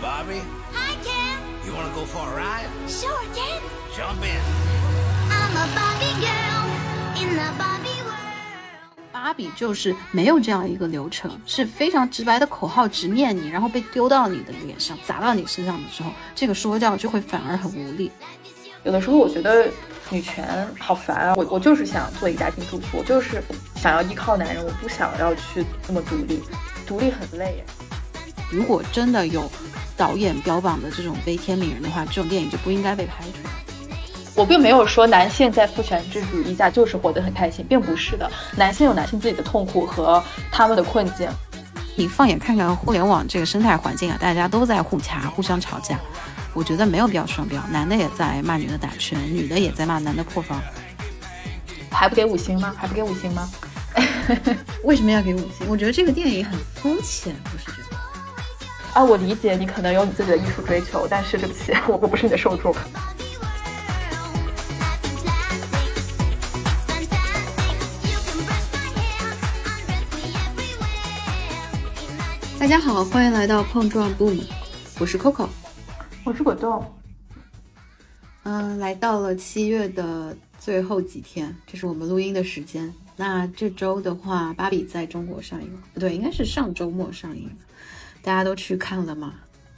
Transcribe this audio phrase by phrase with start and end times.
[0.00, 0.40] Bobby.
[0.72, 1.38] Hi, Ken.
[1.66, 2.68] You want to go for a ride?
[2.86, 3.60] Sure, Ken.
[3.96, 4.40] Jump in.
[5.28, 6.64] I'm a Barbie girl
[7.20, 9.12] in the Barbie world.
[9.12, 18.12] 芭比就是没有这样一个流程，是非常直白的口号直面你，然后被丢到你的脸上，砸到你身上的时候，这个说教就会反而很无力。
[18.84, 19.66] 有的时候我觉得
[20.10, 21.34] 女权好烦啊！
[21.36, 23.42] 我我就是想做一个家庭主妇，我就是
[23.74, 26.40] 想要依靠男人，我不想要去这么独立，
[26.86, 27.64] 独立很累。
[28.50, 29.50] 如果真的有
[29.96, 33.50] 导演标榜的这种悲天悯人的话，这种电影就不应该被拍出来。
[34.34, 38.30] 我并没有说男性在父权制主义下就是活得很开心，并不是的。
[38.56, 41.28] 男性有男性自己的痛苦和他们的困境。
[41.96, 45.98] 你放眼看看互联网这个生态环境啊，大家都在互掐、互相吵架。
[46.54, 50.60] 我觉得没有必要双标，男的也在骂女的打拳，女的也在骂男的破防，
[51.90, 52.72] 还不给五星吗？
[52.78, 53.50] 还不给五星吗？
[54.84, 55.66] 为什么要给五星？
[55.68, 57.87] 我觉得这个电影很肤浅，不是觉得？
[58.98, 62.74] 啊，我理解你可能有你自己的艺术追求，但是对不起，我我不是你的受众。
[72.58, 74.42] 大家好，欢迎来到碰撞 boom，
[74.98, 75.48] 我是 Coco。
[76.24, 76.84] 我是果冻，
[78.42, 82.92] 嗯，来到了七月的最后几天，这是我们录音的时间。
[83.14, 87.67] 那这周的话，芭比在中国上映，不对，应该是上周末上映的。
[88.22, 89.34] 大家都去看了吗？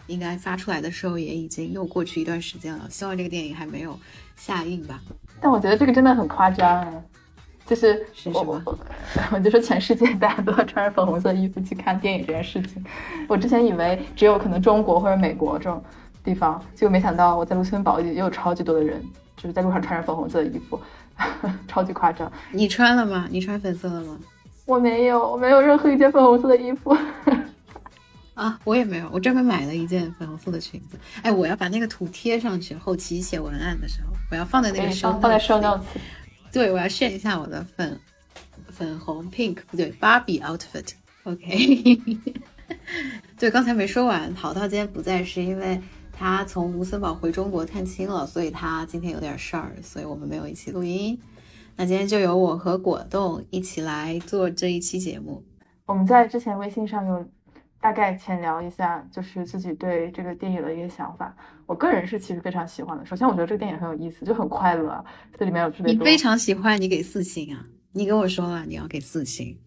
[0.06, 2.86] 应该发出来的时候也已经又过去一段时间了。
[2.90, 3.96] 希望这个电影还没有
[4.34, 5.00] 下映吧。
[5.40, 7.02] 但我觉得这个真的很夸张哎，
[7.64, 8.78] 就是我是什么我
[9.30, 12.84] 我就说全世界大家都要穿着粉红色衣服去看电影这件事情，
[13.28, 15.80] 我之前以为只有可能中国或者美国这种
[16.24, 19.00] 地方，结果没想到我在卢森堡也有超级多的人，
[19.36, 20.80] 就是在路上穿着粉红色的衣服，
[21.68, 22.30] 超级夸张。
[22.50, 23.28] 你穿了吗？
[23.30, 24.18] 你穿粉色了吗？
[24.66, 26.96] 我没有，我没有任何一件粉红色的衣服。
[28.40, 30.98] 啊，我也没有，我专门买了一件粉红色的裙子。
[31.20, 35.82] 哎，我要把那个图贴上去，后期写文案的时候，我要放在那个给 show 放放在 notes。
[36.50, 38.00] 对，我要炫一下我的粉
[38.70, 40.92] 粉红 pink 不对，芭比 outfit。
[41.24, 42.00] OK，
[43.38, 45.78] 对，刚才没说完，淘淘今天不在是因为
[46.10, 51.20] 他从卢森堡回中国探亲了，所以他今天有点事儿，所以我们没有一起录音。
[51.76, 55.44] 那今天就由我和果冻一起来做这一期节目。
[55.84, 57.28] 我们在之前微信上有
[57.80, 61.34] 大概浅聊一下，就是自己对这个电影的一个想法。
[61.66, 63.04] 我个人是其实非常喜欢的。
[63.06, 65.04] 首先，我觉得这个电影很有意思，就很快乐，
[65.38, 65.98] 这里面有特别多。
[65.98, 67.64] 你非常喜欢，你给四星啊？
[67.92, 69.58] 你跟我说了你要给四星，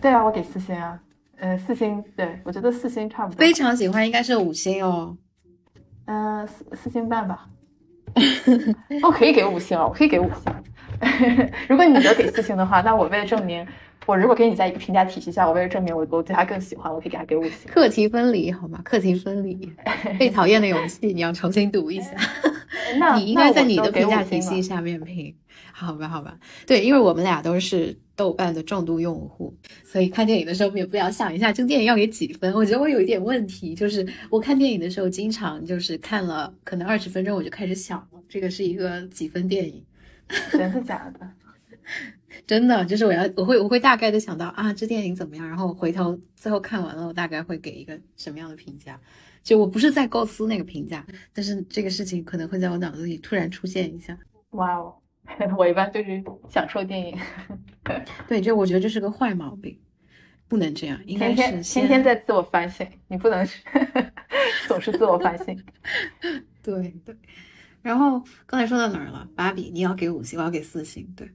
[0.00, 0.98] 对啊，我给四星啊，
[1.36, 3.38] 呃，四星，对我觉得四星差不多。
[3.38, 5.16] 非常喜欢应该是五星哦。
[6.06, 7.48] 嗯、四四星半吧。
[9.02, 10.52] 我可以给五星啊，我可以给五星。
[11.68, 13.66] 如果你觉得给四星的话，那我为了证明，
[14.06, 17.52] 我如果给你在一个评价体系下，我为了证明我我对他更喜欢，我可以给他给五星。
[17.66, 18.80] 课题分离好吗？
[18.84, 19.72] 课题分离，
[20.18, 22.10] 被讨厌的勇气，你要重新读一下。
[22.98, 25.34] 那你应该在你的评价体系下面评，
[25.72, 26.36] 好吧，好吧。
[26.66, 29.54] 对，因为我们俩都是豆瓣的重度用户，
[29.84, 32.52] 所以看电影的时候免不了想一下这个电影要给几分。
[32.54, 39.82] 我觉得我有一点问题，就是我看电影的时候经常就是看了可能二十分钟我就开始想了，这个是一个几分电影。
[40.50, 41.28] 真的假的？
[42.46, 49.00] 真的，就是我要我会我会大概的想到啊，这电影怎么样，然后回头最后看完了，我大概会给一个什么样的评价。
[49.42, 54.16] 就我不是在构思那个评价，但是这个事情可能会在我脑子里突然出现一下。
[54.50, 54.94] 哇哦，
[55.58, 57.18] 我一般就是享受电影，
[58.28, 59.76] 对，就我觉得这是个坏毛病，
[60.46, 63.60] 不能这样，应该天天是天天在自我反省，你不能是
[64.68, 65.58] 总是自我反省。
[66.62, 67.16] 对对。
[67.82, 69.28] 然后刚才说到哪儿了？
[69.34, 71.04] 芭比，你要给五星，我要给四星。
[71.16, 71.28] 对，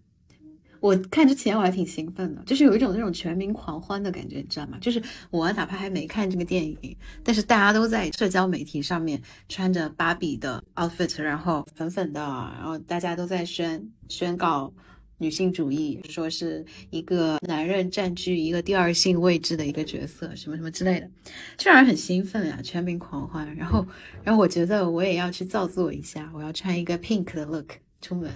[0.79, 4.77] 我看之前我还挺兴奋的，就是有一种那种全民狂欢的感觉，你知道吗？
[4.79, 14.73] 就是我哪怕还没看这个电影，但是大家都在社交媒体上面穿着芭比的 outfit，然后粉粉的，然后大家都在宣宣告
[15.17, 21.09] 女性主义，说是一个男人占据一个第二性位置的一个角色，什么什么之类的，
[21.57, 23.55] 就让人很兴奋呀，全民狂欢。
[23.55, 23.85] 然后，
[24.23, 28.31] 然后我觉得我也要去造作一下，我要穿一个 pink 的 look 出门。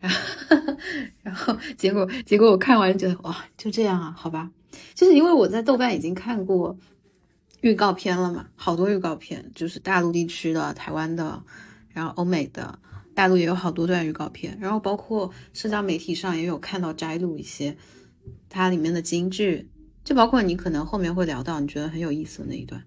[0.00, 0.18] 然后，
[1.22, 4.50] 然后结果结果我看完觉得哇，就这样啊，好吧，
[4.94, 6.76] 就是因为我在豆瓣已经看过
[7.62, 11.42] 预告片了嘛，好多预告片，就是大陆地区的、台湾的，
[11.92, 12.78] 然后欧美的，
[13.14, 17.76] 大陆也有好多段预告片，然后包括社交媒体上也有看到摘录一些
[18.48, 19.68] 它里面的金句，
[20.04, 22.80] 就包括你可能后面会聊到你觉得很有意思的那一段。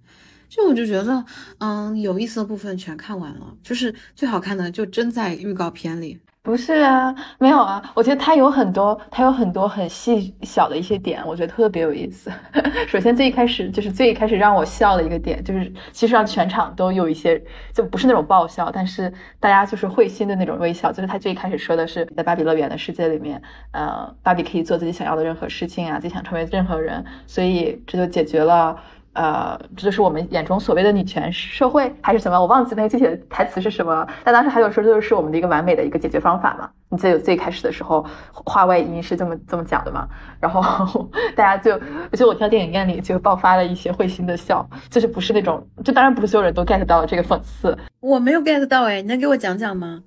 [0.48, 1.26] 就我就觉得，
[1.60, 6.18] 嗯，有意思的部分全看完了，就是最好看的就真在预告片里。
[6.44, 12.32] 不是啊，没有啊，我觉得他有很多，他有很多很细小的一些点，我觉得特别有意思。
[12.90, 17.40] 首先最一开始就是最一开始让我笑的一个点，就是其实让全场都有一些，
[17.72, 20.92] 就不是那种爆笑，但是大家就是会心的那种微笑。
[20.92, 23.40] 就是他最一开始说的是，在芭比乐园的世界里面，
[23.72, 28.76] 呃，芭比可以做自己想要的任何事情啊，自己想成为任何人，所以这就解决了。
[29.14, 32.40] 呃，这就是我们眼中所谓的女权社会，还是什么？
[32.40, 34.08] 我忘记那个具体的台词是什么。
[34.24, 36.70] 但当时还有说，这就是我们的一个完美的一个解决方法嘛？
[36.90, 40.08] 你记得最开始的时候，话外音是这么这么讲的嘛？
[40.40, 41.74] 然后 大家就，
[42.12, 47.78] 我觉得我在电影院里就爆发了一些会心的笑，就是不是那种，就当然不是所有人都 get 到了这个讽刺。
[48.00, 50.04] 我没有 get 到哎，你能给我讲讲吗？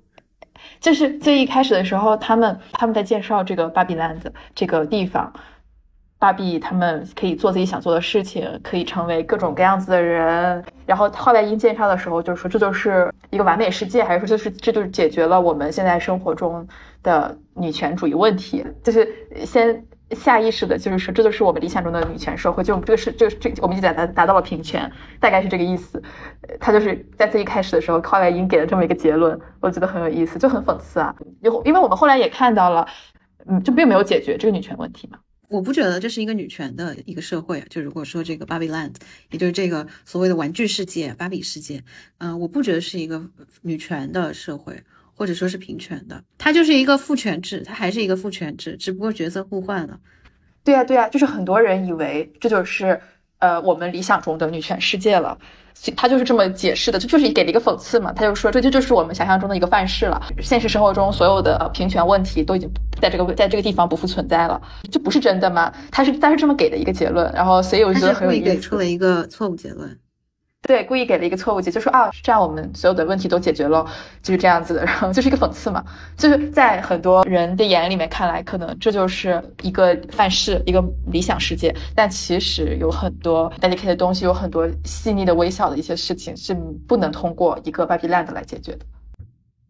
[0.79, 4.17] 就是最一开始的时候，他们他们在介绍这个芭比 land
[4.55, 5.31] 这个地方。
[6.17, 10.63] 芭比他们可以做自己想做的事情，可以成为各种各样子的人。
[10.85, 16.67] 然后后来因介绍的时候，就是说这就是一个完美世界，还是说就是这就是解决了我们现在生活中
[17.03, 18.65] 的女权主义问题？
[18.83, 19.07] 就是
[19.45, 24.89] 先下意识的就是说这就是我们理想中的女权社会，就这个是这个这我们已经达达到了平权，
[25.19, 26.01] 大概是这个意思。
[26.59, 31.13] 他就是在最一开始的时候，后来因给了这么一个结论，我觉得很有意思，就很讽刺啊。
[31.41, 32.87] 有因为我们后来也看到了，
[33.47, 35.17] 嗯，就并没有解决这个女权问题嘛。
[35.47, 37.63] 我不觉得这是一个女权的一个社会。
[37.69, 38.93] 就如果说这个芭比 land，
[39.31, 41.83] 也就是这个所谓的玩具世界、芭比世界，
[42.17, 43.29] 嗯，我不觉得是一个
[43.61, 44.83] 女权的社会，
[45.13, 46.23] 或者说是平权的。
[46.37, 49.99] 它就是一个父权制，它还是一个父权制，只不过角色互换了。
[50.63, 52.99] 对啊，对啊，就是很多人以为这就是
[53.39, 55.37] 呃我们理想中的女权世界了。
[55.95, 58.11] 他就是这么解释的，这就是给了一个讽刺嘛。
[58.13, 60.21] 他就说，这就就是我们想象中的一个范式了。
[60.41, 62.69] 现实生活中所有的平权问题都已经
[63.01, 64.61] 在这个在这个地方不复存在了，
[64.91, 65.71] 这不是真的吗？
[65.91, 68.45] 他是他是这么给的一个结论，然后所以我就觉得很有意思。
[68.45, 69.97] 给出了一个错误结论。
[70.67, 73.85] 对，故意给了一个错误解，就说啊，这样我们所有的问题都解决了，
[74.23, 75.83] 就是这样子的，然后就是一个讽刺嘛，
[76.17, 86.55] 就是在很多人的眼里面看来，可能这就是一个范式，一个理想世界，但其实有很多 delicate 的东西，有很多细腻的、微小的一些事情是
[86.87, 88.79] 不能通过一个 baby land 来解决的。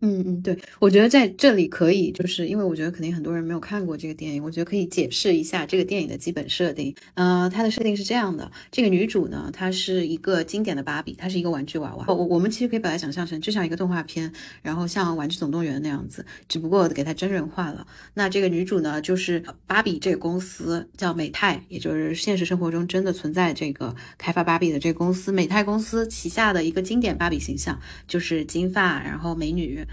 [0.06, 6.94] 嗯嗯，对，我觉得在这里可以，就是因为我觉得肯定很多人没有看过这个电影，我觉得可以解释一下这个电影的基本设定。
[7.16, 12.06] 呃，它的设定是这样的：这个女主呢，她是一个经典的芭比，她是一个玩具娃娃。
[12.07, 14.31] 我我们其实可以把它想象成就像一个动画片，
[14.62, 17.88] 然后像《玩具总动员》那样子，只不过给它真人化了。
[18.13, 25.31] 那这个女主呢，就是芭比这个公司叫美泰，也就是现实生活中真的存在这个开发芭比的这个公司。
[25.31, 29.84] 美泰公司旗下的一个经典芭比形象就是金发，然后美女。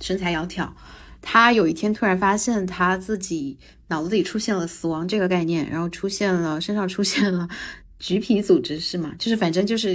[0.00, 0.68] 身材窈窕，
[1.22, 3.58] 他有一天突然发现他自己
[3.88, 7.48] 脑子里出现了死亡这个概念，然后出现了身上出现了
[7.98, 9.14] 橘皮组织，是吗？
[9.18, 9.92] 就是反正就是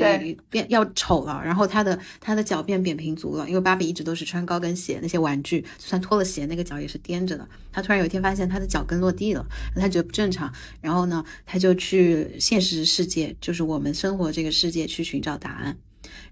[0.50, 7.48] 变要丑了，然后他的他的脚变扁平足了，因为芭比一直都是穿高跟鞋，那些玩具就算脱了鞋，那个脚也是踮着的。
[7.72, 9.44] 他突然有一天发现他的脚跟落地了，
[9.76, 15.76] 他觉得不正常，然后呢，他就去现实世界，就是我们生活这个世界去寻找答案。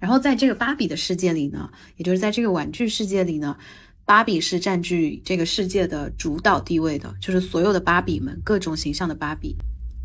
[0.04, 3.56] 然后在这个芭比的世界里呢，也就是在这个玩具世界里呢，
[4.04, 9.56] 芭比是占据这个世界的主导地位的，就是所有的芭比们，各种形象的芭比，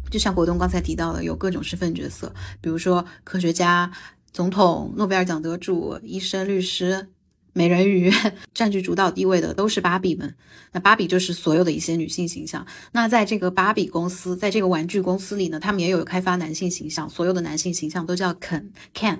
[0.08, 3.90] 就像国栋刚才提到的，有各种身份角色，比如说科学家、
[4.30, 7.08] 总统、诺贝尔奖得主、医生、律师、
[7.52, 8.12] 美人鱼，
[8.54, 10.36] 占据主导地位的都是芭比们。
[10.70, 12.64] 那芭比就是所有的一些女性形象。
[12.92, 19.18] 那在这个芭比公司，在这个玩具公司里呢，他们也有开发男性形象，所有的男性形象都叫 Ken Ken。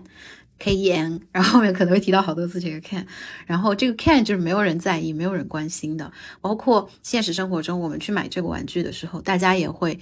[0.59, 3.07] K E N，然后后面可能会提到好多次这个 can，
[3.47, 9.99] 然后这个 can 就是没有人在意、没有人关心的，包括现实生活中我们去买这个玩具的时候，大家也会。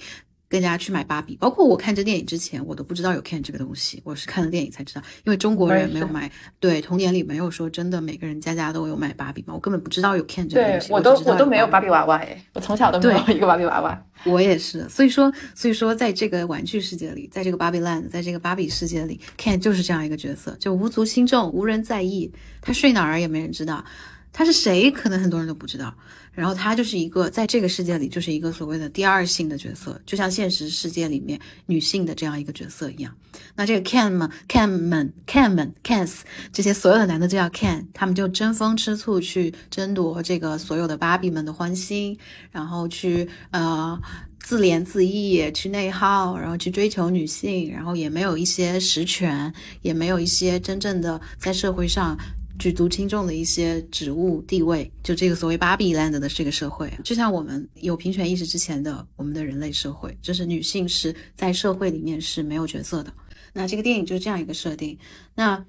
[0.49, 5.01] 跟大家去买芭比，包括我看这电影之前，我都不知道有 Ken 这个东西，我是看了电影才知道。
[5.25, 10.93] 因为中国人没有买，对童年里没有说真的每个人家家都有买芭比嘛，我根本不知道有 Ken 这个东西。
[10.93, 14.03] 我都我都没有芭比娃娃哎，我从小都没有一个芭比娃娃。
[14.25, 23.85] 我也是，所以说所以说在这个玩具世界里，在这个芭比 land，在这个芭比世界里，Ken 就是这样一个角色，就无足轻重，无人在意，他睡哪儿也没人知道，
[24.31, 25.93] 他是谁可能很多人都不知道。
[26.31, 33.11] 然后他就是一个在这个世界里就是一个所谓的第二性的角色，就像现实世界里面女性的这样一个角色一样。
[33.55, 36.19] 那这个 Ken 们、Ken 们、Ken 们、Kens
[36.53, 42.15] 这些所有的男的就叫 Ken，他们就争风吃醋去争夺这个所有的芭比们的欢心，
[42.51, 43.99] 然后去呃
[44.39, 52.15] 自怜自艾，去内耗，然后去追求女性，然后也没有一些实权，也没有一些真正的在社会上。
[52.59, 63.13] 举足轻重的一些职务地位，就这个所谓芭比 land 的这个社会，就像我们有平权意识之前的我们的人类社会，就是女性是在社会里面是没有角色的。
[63.53, 64.97] 那这个电影就是这样一个设定。
[65.35, 65.63] 那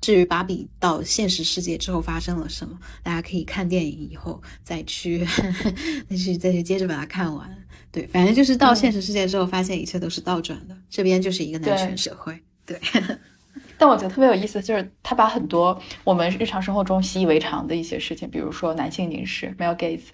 [0.00, 5.26] 至于芭比到现实世界之后发生了什么，大家可以看电影以后再去
[6.08, 7.50] 再去再去接着把它看完。
[7.90, 12.38] 对，反正就是到现实世界之后，发现一切都是倒转的，这边就是一个男权社会。
[12.66, 12.78] 对。
[13.78, 20.04] 但我觉得特别有意思，就是他把很多我们日常生活中习以为常的一些事情，比如说男性凝视 （male gaze），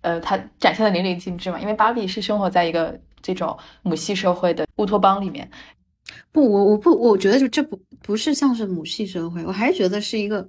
[0.00, 1.60] 呃，他展现的淋漓尽致嘛。
[1.60, 5.48] 因为芭比是生活在一个这种母系社会的乌托邦里面。
[6.32, 10.48] 不，我我不，我觉得就这不不是像是母系社会，我还是觉得是一个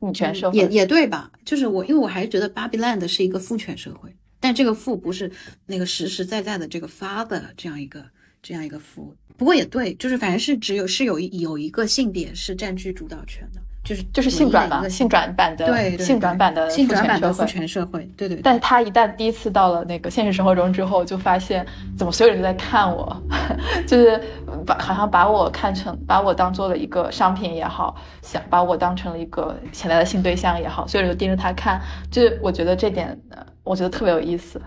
[0.00, 0.56] 女权社会。
[0.56, 1.30] 也也对吧？
[1.44, 4.08] 就是我，因为我还是觉得芭比 land 是一个父权社会，
[4.40, 5.30] 但这个父不是
[5.66, 8.02] 那个实实在在的这个 father 这样一个。
[8.46, 18.38] 这样一个父，不过也对，就是反正是只有是有有一个性别是占据主导权的，就是就是性转吧，性转版的对性转版的性转版的父权社会，对对。
[18.42, 21.66] 但他一旦第一次到了那个现实生活中之后，就发现
[21.98, 23.20] 怎么所有人都在看我，
[23.88, 24.20] 就是
[24.64, 33.18] 把好像把我看成把我当做了一个商品也好，想把我当成了一个潜在的性对象也好，所有人都盯着他看，就是我觉得这点，
[33.64, 34.62] 我觉得特别有意思。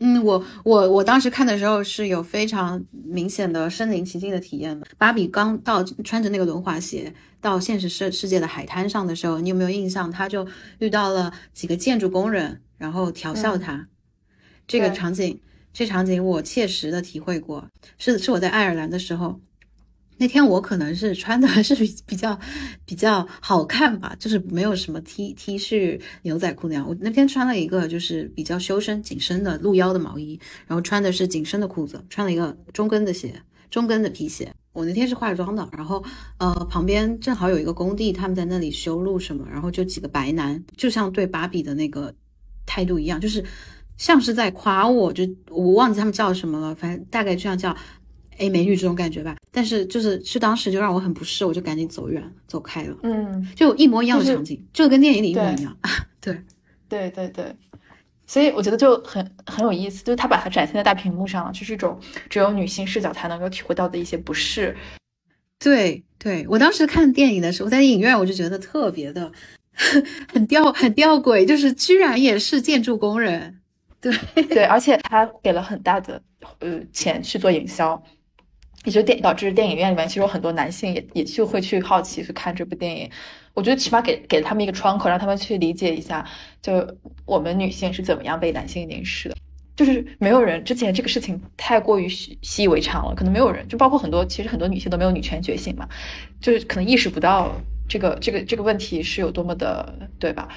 [0.00, 4.86] 嗯，我我我当时看的时候是有非常明显的身临其境的体验的。
[4.96, 10.10] 芭比刚到穿着那个轮滑鞋到现实世世界的海滩上的时候，你有没有印象？
[10.10, 10.46] 他就
[10.78, 13.88] 遇到了几个建筑工人，然后调笑他。
[14.68, 15.40] 这个场景，
[15.72, 17.66] 这场景我切实的体会过，
[17.98, 19.40] 是是我在爱尔兰的时候。
[20.20, 22.38] 那天我可能是穿的还是比比较
[22.84, 26.86] 比较好看吧，就是没有什么 T T 恤牛仔裤那样。
[26.86, 34.52] 我那天穿了一个就是比较修身紧身的露腰的毛衣，然后穿的是紧身的裤子，穿了一个中跟的鞋，中跟的皮鞋。
[34.72, 36.04] 我那天是化妆的，然后
[36.38, 42.12] 呃旁边正好有一个工地，他们在那里修路什么，然后就几个白男，就像对芭比的那个
[42.66, 43.44] 态度一样，就是
[43.96, 47.76] 像是在夸我，就我忘记他们叫什么了，反正大概这样叫。
[48.38, 52.96] A 美女这种感觉吧，但是就是是当时就让我很不适，我就赶紧走远走开了。
[53.02, 55.76] 嗯，就一模一样的场景，就跟电影里一模一样。
[56.20, 56.40] 对，
[56.88, 57.54] 对对对，
[58.26, 64.76] 所以我觉得就很很有意思，就是他把它展现在大屏幕上，就是一种只有女性视角才能够体会到的一些不适。
[65.58, 69.32] 对对，我当时看电影的时候，在影院我就觉得特别的
[70.32, 73.58] 很吊很吊诡，就是居然也是建筑工人。
[74.00, 74.14] 对
[74.44, 76.22] 对，而且他给了很大的
[76.60, 78.00] 呃钱去做营销。
[78.84, 83.10] 也就电导致电影院里面其实有很多男性也也就会去好奇去看这部电影，
[83.54, 86.24] 我觉得起码给给了他们一个窗口，让他们去理解一下，
[86.62, 89.36] 就我们女性是怎么样被男性凝视的。
[89.76, 95.88] 就是没有人之前这个事情太过于习习以为常了，可能没有人，就包括很多其实很多女性都没有女权觉醒嘛，
[96.40, 97.52] 就是可能意识不到
[97.88, 100.48] 这个这个这个问题是有多么的，对吧？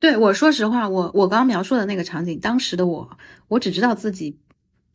[0.00, 3.18] 对我说实话，我我刚刚描述的那个场景，当时的我，
[3.48, 4.38] 我只知道自己。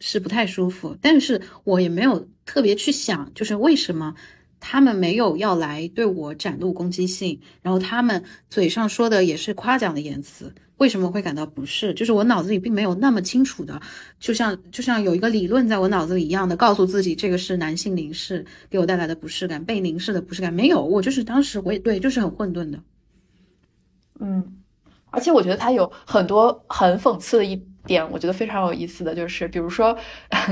[0.05, 4.13] 是不太舒服，但是我也没有特别去想，就是为什么
[4.60, 11.93] 他们没有要来对我展露攻击性，然后他们嘴上说的也是夸奖的言辞，为什么会感到不适？
[11.93, 13.81] 就是我脑子里并没有那么清楚的，
[14.19, 22.83] 就像就像有一个理论在我脑子里一样的，告诉自己这个是男性凝视给我带来的不适感，被凝视的不适感没有，我就是当时我也对，就是很混沌的，
[24.19, 24.57] 嗯，
[25.12, 27.65] 而且我觉得他有很多很讽刺的一。
[27.85, 29.97] 点我觉得非常有意思的就是，比如说，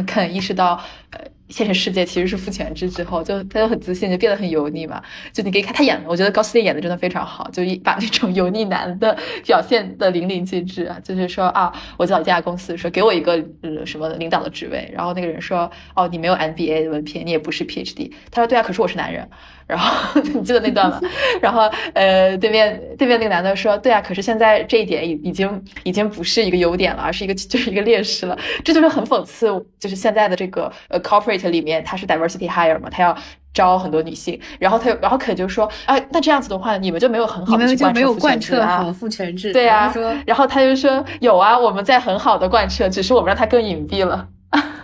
[0.05, 5.01] 肯意识到，呃，现实世界其实是父权制之后，就他就很自信，就变得很油腻嘛。
[5.31, 11.00] 就你可以看他演的，我觉得高司令演的真的非常好，就一把那种油腻男的表现的淋漓尽致啊。
[11.03, 18.11] 就是说啊，我找一家公司说给我一个呃什么领导的职位，然后那个人说，哦，你没有 MBA 的文凭，你也不是 PhD。
[18.29, 19.29] 他说对啊，可是我是男人。
[19.72, 21.00] 然后 你记得那段吗？
[21.42, 21.62] 然后
[21.94, 28.38] 呃，对面对面那个男的说：“对啊，可是现在这一点已已经已经不是一个优点了，而是一个就是一个劣势了。
[28.66, 29.48] 这就是很讽刺，
[29.80, 33.16] 就是现在的这个呃 corporate 里面，它是 diversity hire 嘛，它要
[33.54, 34.38] 招很多女性。
[34.60, 39.54] 然后他然后肯就说啊，那这样子的话，你们就没有很好的就没有贯彻好父权制。
[39.54, 39.94] 对啊，
[40.25, 44.28] 然后他就说有啊，我们在很好的贯彻，只是我们让它更隐蔽了。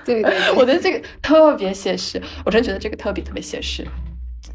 [0.05, 3.85] 对对，我觉得这个特别写实，我真觉得这个特别特别写实。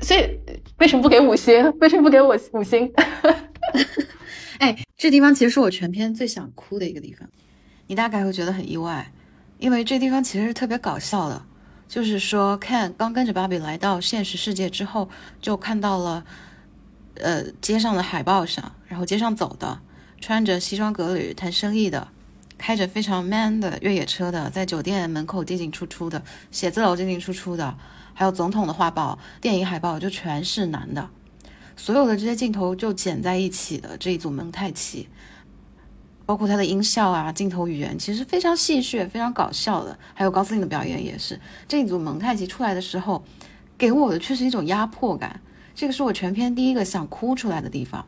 [0.00, 0.40] 所以
[0.78, 1.72] 为什么不给五星？
[1.80, 2.92] 为什么不给我五星？
[4.58, 7.28] 哎，这地方其实是我全片最想哭的一个地方，
[7.86, 9.12] 你大概会觉得很意外，
[9.58, 11.42] 因为这地方其实是特别搞笑的。
[11.88, 15.10] 就是说，看刚跟着芭比来到现实世界之后，
[15.42, 16.24] 就看到了，
[17.16, 19.78] 呃，街上的海报上，然后街上走的，
[20.18, 22.08] 穿着西装革履谈生意的，
[22.56, 27.76] 开着非常 man 的越野车的，在酒店门口进进出出的，写字楼进进出出的。
[28.14, 31.08] 还有总统的画报、电影海报，就全是男的，
[31.76, 35.08] 所有的这些镜头就剪在一起的这一组蒙太奇，
[36.24, 39.98] 包括他的音效啊、镜头语言，其实非常戏谑、非常搞笑的。
[40.14, 43.24] 还有高司令的表演也是，这一组蒙太奇出来的时候，
[43.76, 45.40] 给我的却是一种压迫感，
[45.74, 48.06] 这个是我全片第一个想哭出来的地方。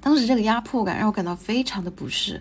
[0.00, 2.40] 当时这个压迫感让我感到非常的不适，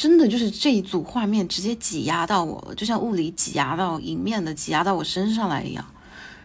[0.00, 5.84] 真的就是这一组画面直接挤压到我了，就像物理挤压到迎面的挤压到我身上来一样。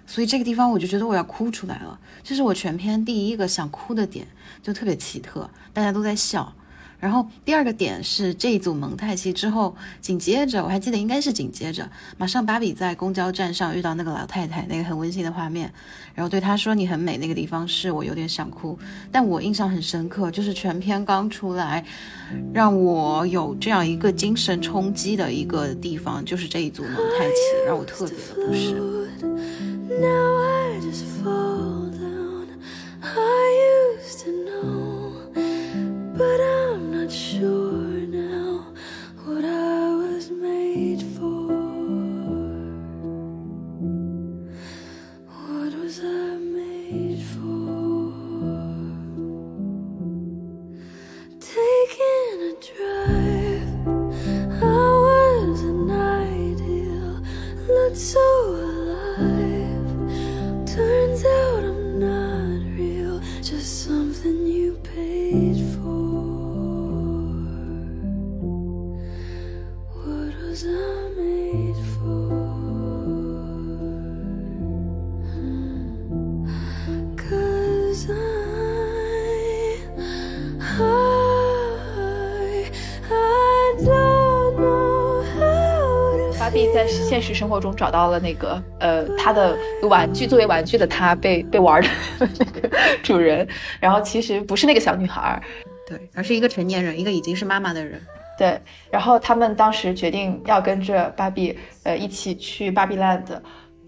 [0.06, 4.28] 所以这个地方我就觉得我要哭出来了，这是我全篇第一个想哭的点，
[4.62, 6.54] 就特别奇特，大家都在笑。
[7.06, 15.72] 然后第二个点是这一组蒙太奇之后，紧接着我还记得应该是紧接着，马上芭比在公交站上遇到那个老太太，那个很温馨的画面，
[16.16, 18.76] 然后对她说你很美那个地方是我有点想哭，
[19.12, 21.86] 但我印象很深刻，就是全片刚出来，
[22.52, 27.36] 让我有这样一个精神冲击的一个地方，就是这一组蒙太奇
[27.68, 28.82] 让我特别的不适。
[33.18, 33.20] I
[34.02, 35.14] used to know,
[36.18, 38.66] but i not sure now
[39.26, 41.46] what I was made for.
[45.28, 47.65] What was I made for?
[87.46, 91.88] 生活中找到了那个呃，他的玩具作为玩具的他被被玩的
[92.20, 92.68] 那个
[93.04, 93.48] 主人，
[93.80, 95.40] 然后其实不是那个小女孩，
[95.88, 98.02] 对，而是一个成年人，一个已经是妈妈的人。
[98.36, 98.60] 对，
[98.90, 103.22] 然后他们当时决定要跟着芭比呃一起去芭比 land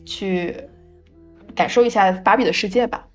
[0.05, 0.55] 去
[1.55, 3.06] 感受一下芭比的世界吧。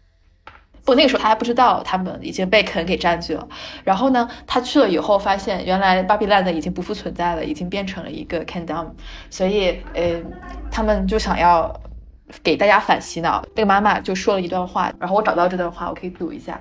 [0.85, 3.49] 不，那个时候他还不知道他们已经被肯给占据了。
[3.85, 8.89] 然后呢，他去了以后发现，原来芭比 land 已经不复存在了，已经变成了一个 Ken Dom。
[9.31, 10.21] 所以，呃，
[10.71, 11.73] 他们就想要
[12.43, 13.45] 给大家反洗脑。
[13.55, 16.61] 那个妈妈就说了一段话，然后我找到这段话，我可以读一下。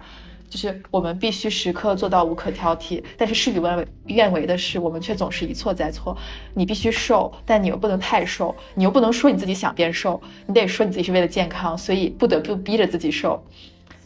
[0.50, 6.16] 就是我们必须时刻做到无可挑剔，但是事与愿违愿违的是，我们却总是一错再错。
[6.54, 13.42] 你必须瘦，但你又不能太瘦，你又不能说你自己想变瘦，你得说你自己是为了健康，所以不得不逼着自己瘦。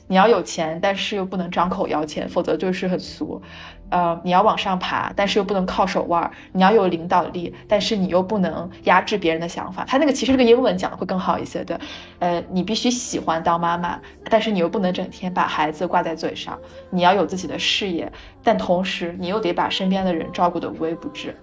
[0.07, 3.41] 你要有钱，但是又不能张口要钱，否则就是很俗。
[3.89, 9.85] 呃，你要往上爬，但是又不能靠手腕儿；你要有领导力，但是你又不能压制别人的想法。
[9.85, 11.79] 他那个其实这个英文讲的会更好一些的。
[12.19, 16.57] 呃，你必须喜欢当妈妈，但是你又不能整天把孩子挂在嘴上。
[16.89, 18.11] 你要有自己的事业，
[18.43, 21.35] 但同时你又得把身边的人照顾得无微不至。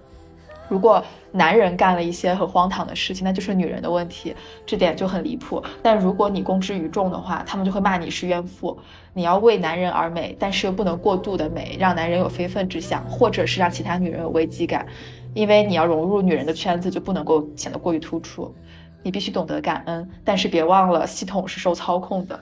[0.73, 5.63] 如果男人干了一些很荒唐的事情，那就是女人的问题，这点就很离谱。
[5.83, 8.75] 但如果你公之于众的话，他们就会骂你是怨妇。
[9.13, 14.83] 你要为男人而美，但是又不能过度的美，让男人有非分之想，或者是让其他女人有危机感，
[15.35, 18.51] 因为你要融入女人的圈子，就不能够显得过于突出。
[19.03, 22.39] 你必须懂得感恩，但是别忘了系统是受操控的。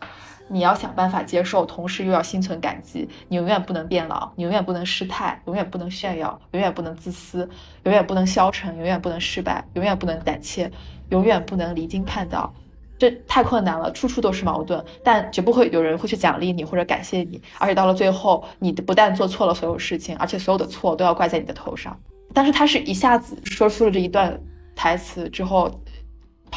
[0.51, 3.07] 你要想办法接受，同时又要心存感激。
[3.29, 7.49] 你永远不能变老，你永远不能失态，永远不能炫耀，永远不能自私，
[7.83, 10.69] 永远不能消沉，永远不能失败，永远不能胆怯，
[11.09, 12.53] 永远不能离经叛道。
[12.99, 17.41] 这太困难了，处处都是矛盾，但绝不会有人会去奖励你或者感谢你。
[17.57, 21.97] 而且到了最后，你不但做错了所有事情，而且所有的错都要怪在你的头上。
[22.33, 24.37] 但是他是一下子说出了这一段
[24.75, 25.71] 台词之后。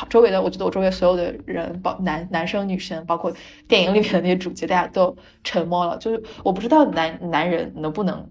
[0.09, 3.33] 周围的，我觉得我周围所有的人，包男男生女生，包括
[3.69, 5.97] 电影里面的那些主角，大家都沉默了。
[5.99, 8.29] 就是我不知道男男人能不能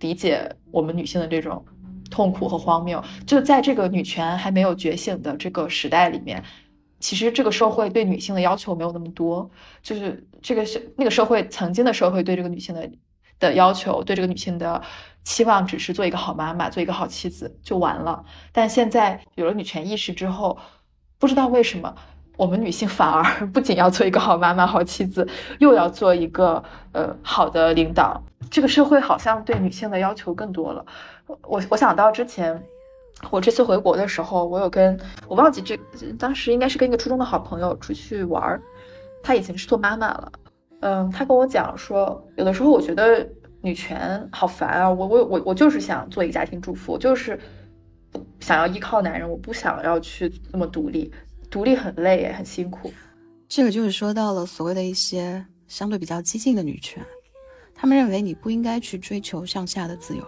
[0.00, 1.64] 理解我们女性的这种
[2.10, 3.02] 痛苦和荒谬。
[3.26, 6.42] 就在这个女权还没有觉醒的这个时代里面，
[7.00, 9.50] 其实这个社会对女性的要求没有那么多。
[9.82, 12.90] 就是这个是那个社会曾经的社会对这个女性的
[13.40, 14.80] 的要求，对这个女性的
[15.24, 18.24] 期望，只是做一个好妈妈，做一个好妻子就完了。
[18.52, 20.58] 但现在有了女权意识之后，
[21.22, 21.94] 不知道为什么，
[22.36, 23.22] 我们女性反而
[23.54, 25.24] 不仅要做一个好妈妈、好妻子，
[25.60, 28.20] 又要做一个呃好的领导。
[28.50, 30.84] 这个社会好像对女性的要求更多了。
[31.42, 32.60] 我我想到之前
[33.30, 35.78] 我这次回国的时候，我有跟我忘记这
[36.18, 38.60] 当时应该是跟一个初中的好朋友出去玩儿，
[39.22, 40.32] 她已经是做妈妈了。
[40.80, 43.24] 嗯，她跟我讲说，有的时候我觉得
[43.60, 47.38] 女权好烦啊，我我我我就是想做一个家庭主妇，就是。
[48.40, 51.10] 想要依靠男人，我不想要去那么独立，
[51.50, 52.92] 独立很累也很辛苦。
[53.48, 57.04] 这个就是说到了所谓的一些相对比较激进的女权，
[57.74, 60.26] 她们认为你不应该去追求向下的自由，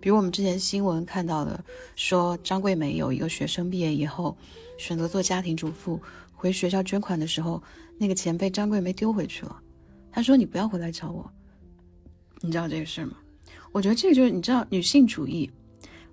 [0.00, 1.62] 比如我们之前新闻看到的，
[1.94, 4.36] 说张桂梅有一个学生毕业以后
[4.78, 6.00] 选择做家庭主妇，
[6.32, 7.62] 回学校捐款的时候，
[7.98, 9.60] 那个钱被张桂梅丢回去了。
[10.10, 11.30] 她说：“你不要回来找我。”
[12.40, 13.16] 你知道这个事吗？
[13.72, 15.50] 我觉得这个就是你知道女性主义，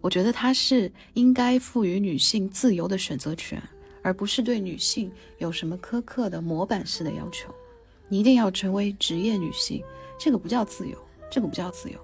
[0.06, 3.60] 我觉得它是应该赋予女性自由的选择权，
[4.04, 7.52] 而不是对女性有什么苛刻的模板式的要求。
[8.08, 9.84] 你一定要成为职业女性，
[10.20, 10.96] 这个不叫自由，
[11.32, 12.00] 这个不叫自由。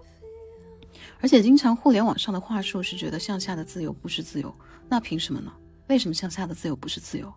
[1.19, 4.51] 而且，经常互联网上的话术是觉得向下的自由不是自由，
[4.89, 5.53] 那凭什么呢？
[5.85, 7.31] 为什么向下的自由不是自由？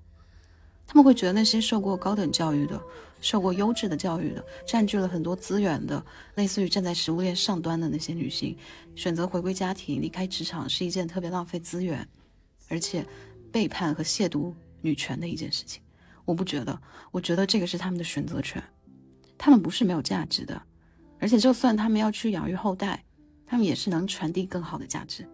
[0.87, 2.81] 他们会觉得那些受过高等教育的、
[3.21, 8.57] 受过优质的教育的、占据了很多资源的，类似于站在食物链上端的那些女性，
[8.95, 12.07] 选择回归家庭、离开职场是一件特别浪费资源，
[12.69, 13.07] 而且
[13.51, 15.83] 背叛和亵渎女权的一件事情。
[16.25, 18.63] 我不觉得，我觉得这个是他们的选择权，
[19.37, 20.61] 他们不是没有价值的，
[21.19, 23.03] 而且就算他们要去养育后代。
[23.47, 25.25] 他们也是能传递更好的价值，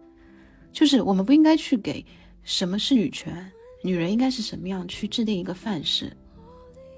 [0.73, 2.05] 就是我们不应该去给
[2.43, 3.49] 什么是女权，
[3.81, 6.15] 女人应该是什么样去制定一个范式，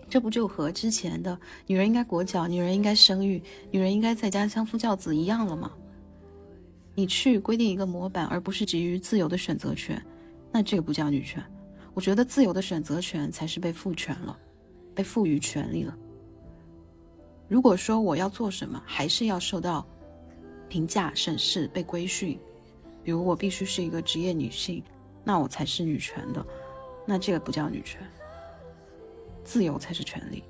[0.10, 3.42] 这不就和之前的女人应该裹脚、女人应该生育、
[3.72, 5.72] 女人应该在家相夫教子一样了吗？
[6.96, 10.04] 你去规定一个模板，而不是基于自由的选择权，
[10.52, 11.44] 那这个不叫女权。
[11.94, 14.38] 我觉得自由的选择权才是被赋权了，
[14.94, 15.98] 被赋予权利了。
[17.48, 19.86] 如果说我要做什么，还是要受到。
[20.70, 22.40] 评价、审视、被规训，
[23.04, 24.84] 比如我必须是一个职业女性，
[25.24, 26.44] 那我才是女权的，
[27.06, 28.02] 那这个不叫女权，
[29.44, 30.44] 自由才是权利，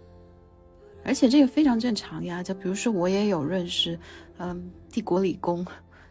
[1.04, 2.44] 而且这个非常正常呀。
[2.44, 4.00] 就比如说，我也有认识，
[4.38, 5.66] 嗯，帝国理工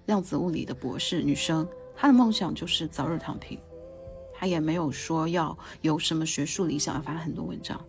[0.07, 3.59] 量子物理的博士女生，她的梦想就是早日躺平，
[4.35, 7.81] 她也没有说要有什么学术理想，要发很多文章，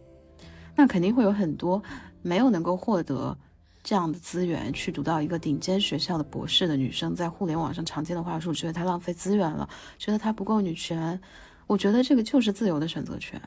[0.76, 1.82] 那肯定会有很多
[2.22, 3.38] 没有能够获得。
[3.86, 11.20] 这样的资源去读到一个顶尖学校的博士的女生，在互联网上常见的话术，觉得她浪费资源了，觉得她不够女权。
[11.68, 13.42] 我觉得这个就是自由的选择权。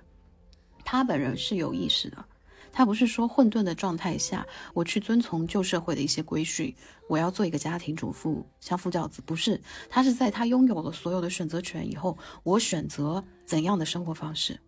[0.84, 2.24] 她本人是有意识的，
[2.72, 6.74] 她不是说混沌的状态下，我去遵从旧社会的一些规训，
[7.08, 9.60] 我要做一个家庭主妇，相夫教子，不是。
[9.88, 14.58] 她是在她拥有了所有的选择权以后，我选择怎样的生活方式，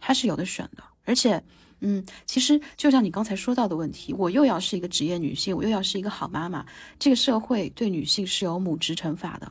[0.00, 1.42] 她是有的选的，而且。
[1.84, 6.64] 嗯，其实就像你刚才说到的问题，我又要是一个职业女性，我又要是一个好妈妈，
[6.96, 9.50] 这个社会对女性是有母职惩罚的。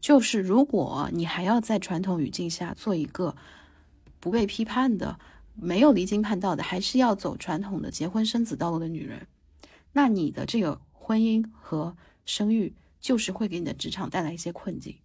[0.00, 3.34] 就是如果你还要在传统语境下做一个
[4.20, 5.18] 不被批判的、
[5.54, 9.26] 没有离经叛道的，还是要走传统的结婚生子道路的女人，
[9.92, 14.96] 那你的这个婚姻和生育就是会给你的职场带来一些困境。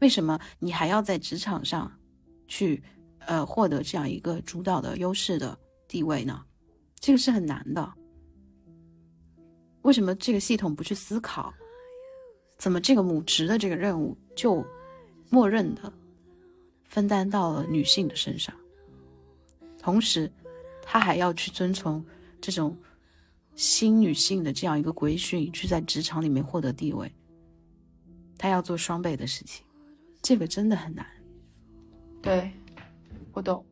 [0.00, 1.92] 为什么你还要在职场上
[2.46, 2.82] 去？
[3.24, 5.56] 呃，获得这样一个主导的优势的
[5.86, 6.44] 地位呢，
[6.98, 7.92] 这个是很难的。
[9.82, 11.54] 为什么这个系统不去思考，
[12.62, 14.64] 怎么这个母职的这个任务就
[15.30, 15.92] 默认的
[16.84, 18.54] 分担到了女性的身上？
[19.80, 20.30] 同时，
[20.80, 22.04] 他还要去遵从
[22.40, 22.76] 这种
[23.56, 27.12] 新女性的这样一个规训，去在职场里面获得地位，
[28.38, 29.66] 他要做双倍的事情，
[30.22, 31.04] 这个真的很难。
[32.20, 32.48] 对。
[33.32, 33.66] 我懂，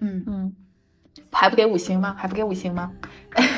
[0.00, 0.56] 嗯嗯，
[1.30, 2.16] 还不给五星吗？
[2.18, 2.92] 还不给五星吗？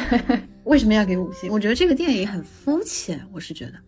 [0.65, 1.51] 为什么要给五星？
[1.51, 3.81] 我觉得这个电影很肤浅，我是觉得，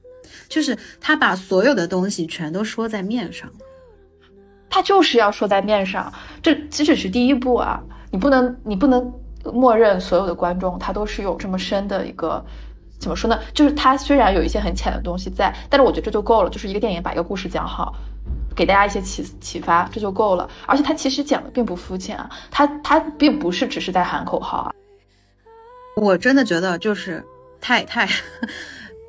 [0.49, 3.51] 就是他把所有的东西全都说在面上，
[4.69, 7.81] 他就是要说在面上，这即使是第一步啊！
[8.11, 9.13] 你不能你不能
[9.53, 12.45] 默认所有的观众他都是有这么深的一个
[12.99, 13.39] 怎么说呢？
[13.53, 17.95] 就是他虽然有一些很浅的东西在，但是我觉得这就够了，就是一个电影把一个故事讲好。
[18.55, 20.47] 给大家一些启启发，这就够了。
[20.67, 24.75] 而且他其实讲的并不肤浅啊，他他并不是只是在喊口号啊。
[25.97, 27.25] 我真的觉得就是
[27.63, 28.07] 太太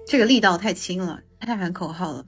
[0.06, 2.24] 这个力道太轻了，太喊口号了。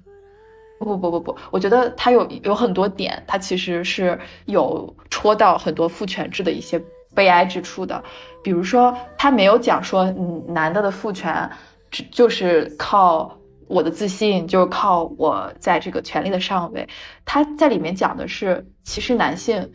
[0.79, 6.81] 不不不不不，我觉得他有有很多点，他其实是有戳到很多父权制的一些
[7.13, 8.03] 悲哀之处的。
[8.43, 11.49] 比如说，他没有讲说，嗯，男的的父权
[11.91, 13.37] 只就是靠。
[13.67, 16.87] 我的自信就是靠我在这个权力的上位。
[17.25, 19.71] 他在里面讲的是，其实男性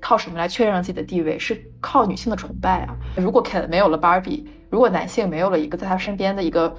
[0.00, 1.38] 靠什么来确认自己的地位？
[1.38, 2.96] 是靠女性的崇拜啊。
[3.14, 6.74] 如果肯没有了芭比，如果男性没有了一个在他身边的一个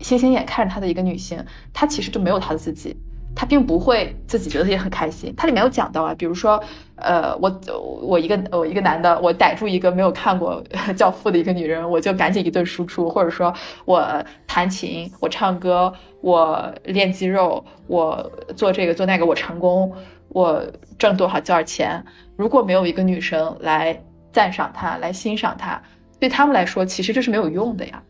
[0.00, 2.96] 星星眼看着他的一个女性，她其实就没有她的自己。
[3.34, 5.32] 她并不会自己觉得自己很开心。
[5.36, 6.60] 它里面有讲到啊，比如说，
[6.96, 7.60] 呃，我
[8.02, 10.60] 我一个我一个男的，我逮住一个没有看过
[10.94, 19.92] 《教父》的一个女人，我就赶紧一顿输出，或者说我弹琴，我唱歌，我练肌肉，我做这个做那个，我成功，
[20.30, 20.60] 我
[20.98, 22.04] 挣多少多少钱。
[22.34, 25.80] 如果没有一个女生来赞赏他，来欣赏他，
[26.18, 28.02] 对他们来说，其实这是没有用的呀。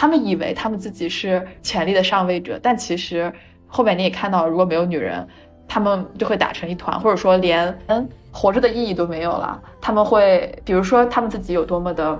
[0.00, 3.32] 他们以为他们自己是权力的上位者，但其实
[3.66, 5.26] 后面你也看到，如果没有女人，
[5.66, 9.60] 他们就会打成一团，或者说连嗯活着的意义都没有了。
[9.80, 12.16] 他们会，比如说他们自己有多么的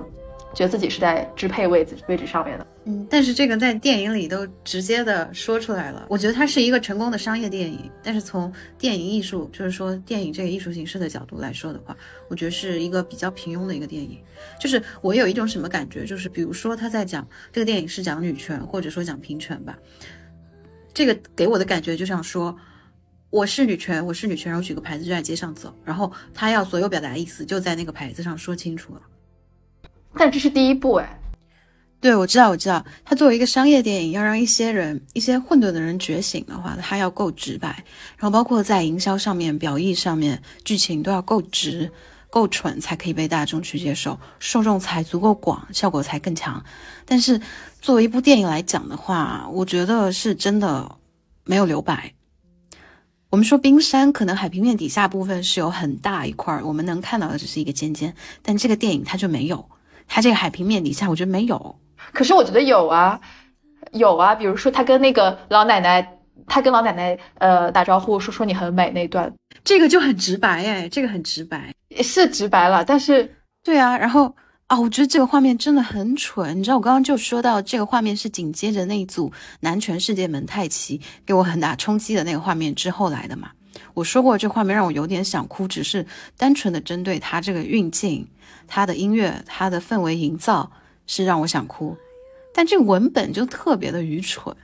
[0.59, 2.67] 觉得自己是在支配位置位置上面的。
[2.83, 6.05] 嗯，但是这个在电影里都直接的说出来了。
[6.09, 11.95] 我觉得它是一个成功的商业电影，但是从电影艺术，就是说电影这个艺术形式的角度来说的话，
[12.27, 14.19] 我觉得是一个比较平庸的一个电影。
[14.59, 19.79] 就是我有一种什么感觉，就是比如说他在讲这个电影是讲女权，或者说讲平权吧，
[20.93, 22.53] 这个给我的感觉就像说。
[23.31, 29.01] 我是女权，我是女权，然后举个牌子就在街上走，然后他要所有表达意思就在那个牌子上说清楚了。
[30.19, 31.17] 但这是第一步哎，
[32.01, 37.69] 对，我知道，我知道，它作为一个商业电影，要让一些人、一些混沌的人觉醒的话，它要够直白，
[38.17, 41.89] 然后包括在营销上面、表意上面、剧情都要够直、
[42.29, 46.65] 够蠢，才可以被大众去接受，受众才足够广，效果才更强。
[47.05, 47.39] 但是
[47.79, 50.97] 作为一部电影来讲的话，我觉得是真的
[51.45, 52.13] 没有留白。
[53.29, 59.69] 我们说冰山可能海平面底下部分是有很大一块，我们能看到的只是一个尖尖，但这个电影它就没有，
[60.09, 61.79] 它这个海平面底下我觉得没有。
[62.11, 63.21] 可是我觉得有啊，
[63.93, 66.17] 有啊，比如说他跟那个老奶奶，
[66.47, 69.31] 他跟老奶奶呃打招呼说说你很美那段，
[69.63, 74.35] 这个就很直白哎，这个很直白，是直白了，但是对啊，然后
[74.67, 83.51] 啊，我觉得这个画面真的很蠢，你知道我刚刚就说到这个画面是紧接着那一组男权世界门太奇给我很大冲击的那个画面之后来的嘛。
[83.93, 86.05] 我说过这画面让我有点想哭，只是
[86.37, 88.27] 单纯的针对他这个运镜、
[88.67, 90.71] 他的音乐、他的氛围营造
[91.07, 91.97] 是让我想哭，
[92.53, 94.55] 但这文本就特别的愚蠢。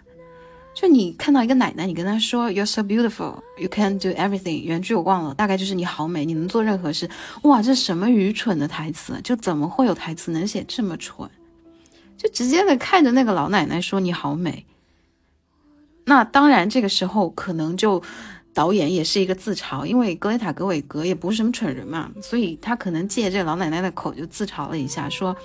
[0.73, 7.10] 就你看到一个奶奶，你跟她说 "You're so beautiful, you can do everything"，原句我忘了，大概就是你好美，你能做任何事。
[7.43, 9.21] 哇，这什么愚蠢的台词？
[9.23, 11.30] 就怎么会有台词能写这么蠢？
[12.17, 14.65] 就直接的看着那个老奶奶说你好美。
[16.04, 18.04] 那当然，这个时候可能就
[18.55, 25.35] 导演也是一个自嘲，因为格雷塔·格韦格也不是什么蠢人嘛，所以他可能借这老奶奶的口就自嘲了一下，说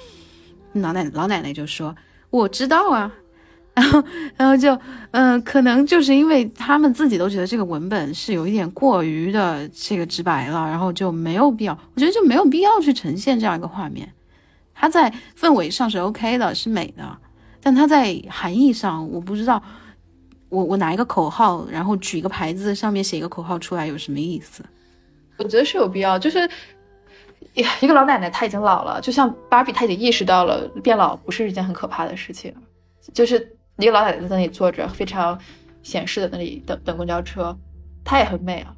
[0.72, 1.94] 老奶老奶奶就说
[2.30, 3.12] 我知道啊。
[3.72, 4.04] 然后，
[4.36, 4.78] 然后就，
[5.12, 14.12] 嗯，可能就是因为他们自己都觉得这个文本是有一点过于的这个直白了，然后就没有必要，我觉得就没有必要去呈现这样一个画面。
[14.74, 17.16] 它在氛围上是 OK 的，是美的，
[17.62, 19.62] 但它在含义上，我不知道，
[20.50, 24.62] 我我拿一个口号，然后举一个牌子，上面写一个口号出来有什么意思？
[25.38, 26.46] 我觉得是有必要，就是
[27.54, 32.54] 一个老奶奶她已经老了，就像芭比，她已经意识到了变老不是一件很可怕的事情，
[33.14, 33.56] 就是。
[33.78, 35.40] 一个老奶奶在那里坐着，非常
[35.82, 37.56] 显示的那里等等公交车，
[38.04, 38.76] 她也很美啊。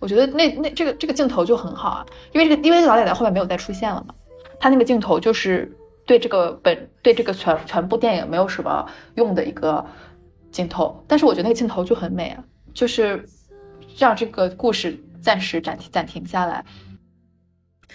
[0.00, 4.12] 我觉得那那这个这个镜头就很好啊，因为这个因为老奶奶后面没有再出现了嘛，
[4.58, 5.70] 她那个镜头就是
[6.04, 9.86] 对这个本对这个全全部电影没有什么用的一个
[10.50, 13.24] 镜头，但是我觉得那个镜头就很美啊，就是
[13.96, 16.64] 让这个故事暂时暂停暂停下来。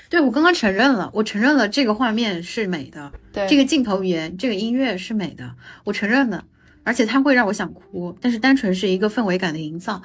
[0.10, 6.46] 对我刚刚承认了，我承认了这个画面是美的，对这个镜头语言，这个音乐是美的，我承认了，
[6.84, 10.02] 而且它会让我想哭，但是单纯是一个氛围感的营造。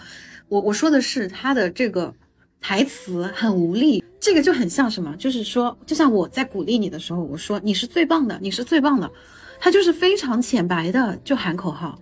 [0.48, 2.12] 我我说的是他的这个
[2.60, 9.10] 台词很无力，这个就很像什么，就是说，就像我在鼓励你的时候，我说你是最棒的，你是最棒的，
[9.60, 11.96] 它就是非常浅白的就喊口号。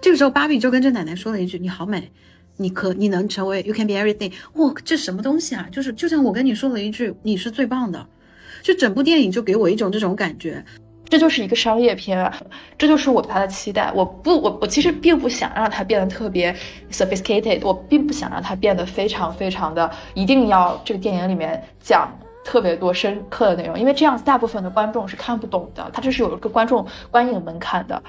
[0.00, 2.10] 这个时候，芭比就跟这奶奶说了一句：“你好美。”
[2.56, 5.66] 你可你能成为 you can be everything，哇，这什么东西啊？
[5.72, 8.06] 就是就像我跟你说了一句，你是最棒的，
[8.60, 10.62] 就整部电影就给我一种这种感觉，
[11.08, 12.30] 这就是一个商业片啊，
[12.76, 13.90] 这就是我对它的期待。
[13.94, 16.54] 我不，我我其实并不想让它变得特别
[16.92, 28.02] sophisticated，我并不想让它变得非常非常的一定要这个电影里面讲特别多深刻的内容，因为这样子大部分的观众是看不懂的，它这是有一个观众观影门槛的。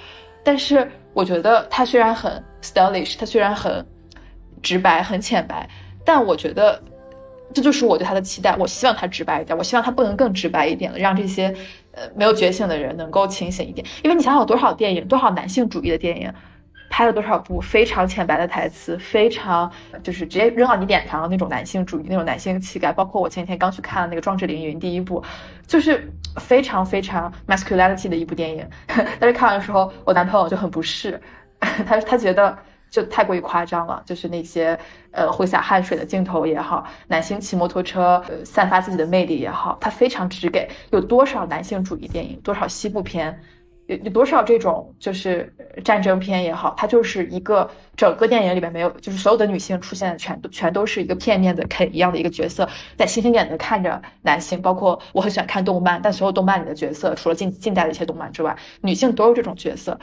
[0.43, 3.85] 但是我觉得他虽然很 stylish，他虽然很。
[4.63, 5.67] 直白很浅白，
[6.05, 6.79] 但我觉得
[7.51, 8.55] 这就是我对他的期待。
[8.57, 11.51] 我希望他直白一点，我希望他不能更直白一点了，让这些
[11.93, 13.83] 呃没有觉醒的人能够清醒一点。
[14.03, 16.31] 因为你想想，有多少电影，多少男性主义的电影，
[16.91, 19.71] 拍了多少部非常浅白的台词，非常
[20.03, 22.93] 就是直接扔到你脸上的那种男性主义、那种男性气概。
[22.93, 25.23] 包括我前几天刚去看的那个《壮志凌云》第一部，
[25.71, 28.67] 就是非常非常 masculinity 的一部电影。
[29.19, 31.19] 但是看完的时候，我男朋友就很不适，
[31.87, 32.57] 他他觉得。
[32.91, 34.77] 就太过于夸张了，就是那些
[35.11, 40.69] 呃挥洒汗水的镜头也好，男性骑摩托车呃散发自己的魅力也好，他非常直给。
[40.91, 43.39] 有多少男性主义电影，多少西部片，
[43.87, 59.99] 有有多少这种就是战争片也好，它就是一个整个电影里面没有，就是所有的女性出现的全都全都是一个片面的肯一样的一个角色，在星星眼的看着男性，包括我很喜欢看动漫，但所有动漫里的角色，除了近近代的一些动漫之外，女性都有这种角色。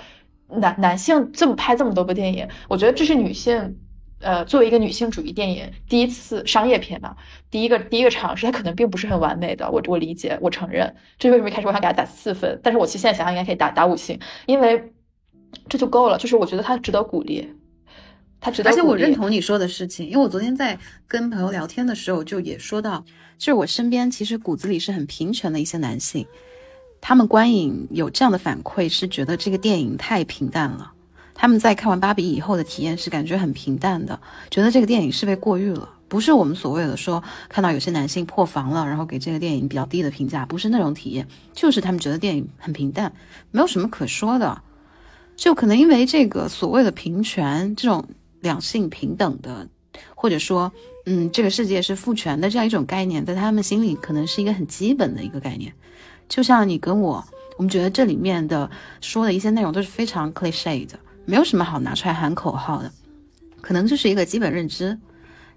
[0.49, 3.79] 男男性这么拍这么多部电影，我觉得这是女性。
[4.21, 7.17] 呃，作为一个女性主义电影，第一次商业片嘛，
[7.51, 14.93] 第一个第一个尝试，它可能并不是很完美的，我我理解，我承认，这是为什么一开始我想给它打四分，但是我其实现在想想应该可以打打五星，因为
[15.69, 17.49] 这就够了，就是我觉得它值得鼓励，
[18.41, 18.81] 它值得鼓励。
[18.81, 23.05] 而且我认同你说的事情，因为我昨天在跟朋友聊天的时候，就也说到，
[23.39, 26.27] 就是我身边其实骨子里是很平权的一些男性，
[27.01, 30.93] 他们观影有这样的反馈，是觉得这个电影太平淡了。
[31.41, 34.19] 他们在看完芭比以后的体验是感觉很平淡的，
[34.51, 43.13] 觉得这个电影是被过誉了，不是我们所谓的说看到有些男性破防了，然后给这个电影比较低的评价，不是那种体验，就是他们觉得电影很平淡，
[43.53, 44.61] 没有什么可说的，
[45.37, 48.05] 就可能因为这个所谓的平权这种
[48.41, 49.69] 两性平等的，
[50.17, 50.73] 或者说
[51.07, 55.73] 嗯这个世界是父权的这样一种概念，在他们心里可能是一个很基本的一个概念，
[56.29, 57.25] 就像你跟我，
[57.57, 58.69] 我们觉得这里面的
[59.01, 60.99] 说的一些内容都是非常 cliche 的。
[61.29, 62.91] 没有什么好拿出来喊口号的，
[63.61, 64.99] 可能就是一个基本认知。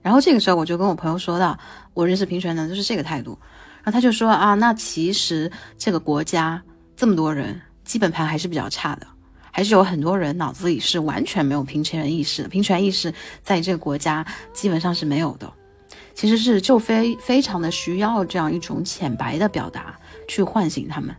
[0.02, 1.58] 然后这个时候我就跟我朋友说到，
[1.94, 3.40] 我认识平权的就是这个态度。
[3.82, 6.62] 然后他就说啊，那其实这个国家
[6.94, 9.08] 这么多人，基本盘还是比较差的，
[9.50, 12.50] 还是有很多人脑子里是完全没有平权意识的。
[12.50, 15.50] 平权意识在这个国家基本上是没有的。
[16.14, 21.16] 其实是就非非常的需要这样一种浅白的表达去唤醒他们。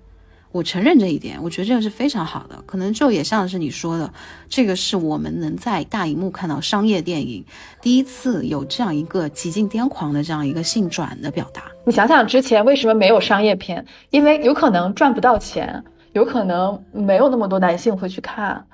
[0.53, 4.13] 我承认这一点，我觉得这个是非常好的，可能就也像是你说的，
[4.51, 7.43] 这个是我们能在大荧幕看到商业电影
[7.81, 11.65] 第一次有这样一个极尽癫狂的这样一个性转的表达。
[11.87, 13.85] 你想想之前为什么没有商业片？
[14.11, 18.67] 因为有可能赚不到钱，有可能没有那么多男性会去看，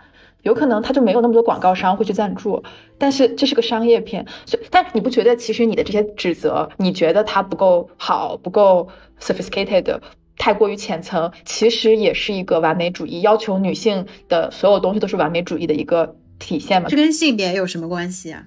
[0.43, 2.61] 有可能他就没有那么多广告商会去赞助。
[2.99, 8.89] 但是这是个商业片，所以但你不觉得其实你的这些指责，你觉得它不够好，不够
[9.21, 10.01] sophisticated？
[10.39, 16.89] 太过于浅层，其实也是一个完美主义，要求女性的所有东西都是完美主义的一个体现嘛？
[16.89, 18.45] 这跟性别有什么关系啊？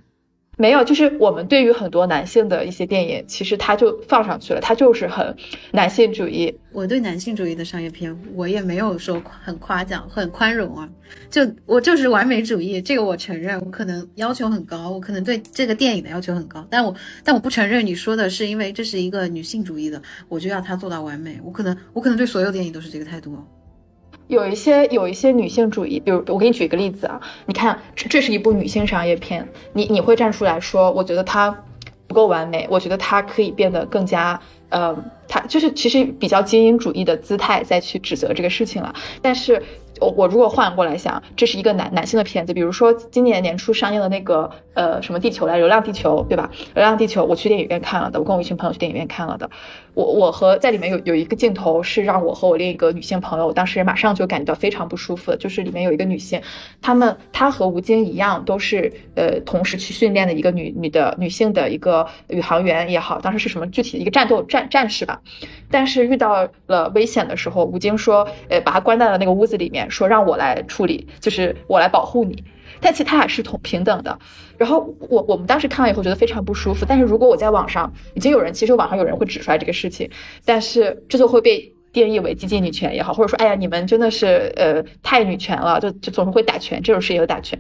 [0.62, 5.36] 没有，就是我们对于很多男性的一些电影，其实他就放上去了，他就是很
[5.72, 6.56] 男性主义。
[6.72, 10.88] 我对男性主义的商业片，我也没有说很夸奖、很宽容啊，
[11.32, 16.94] 就我就是完美主义，这个我承认，我可能要求很高，我可能对这个电影的要求很高，但我
[17.24, 23.36] 但我不承认你说的是因为这是一个女性主义的，我就要它做到完美，我可能我可能对所有电影都是这个态度。
[24.32, 31.54] 有一些有一些女性主义，比如我给你举一个例子啊，你看这这是一部女性商业片，你你会站出来说，我觉得它
[32.08, 34.40] 不够完美，我觉得它可以变得更加，
[34.70, 34.96] 呃，
[35.28, 39.62] 它就是其实比较精英主义的姿态再去指责这个事情了，但是。
[40.00, 46.50] 我我如果换过来想，这是一个男男性的片子，比如说今年年初上映的那个呃什么地球来，流浪地球，对吧？
[46.74, 49.48] 流浪地球，我去电影院看了的，我跟我一群朋友去电影院看了的。
[49.94, 56.42] 我我和在里面有有一个镜头是让我和我另一个女性朋友，当时马上就感觉到非常不舒服的，就是里面有一个女性，
[56.82, 65.22] 她们她和吴京一样，都是呃同时去训练的一个女女的女性的一个宇航员也好，当时是什么具体的一个战斗战战士吧。
[65.70, 69.82] 但是遇到了危险的时候，吴京说，呃，把他关在了那个屋子里面。
[69.92, 72.44] 说让我来处理，就是我来保护你，
[72.82, 74.18] 但其实他俩是同平等的。
[74.58, 76.86] 然后我我们当时看完以后觉得非常不舒服。
[76.88, 80.10] 但是如果我在网上已经有人，其实网上有人会指出来这个事情，
[80.44, 87.60] 但是这就会被定义为激进女权也好，或者说哎呀你们真的是呃太女权了，就就总是会打拳，这种事也有打拳，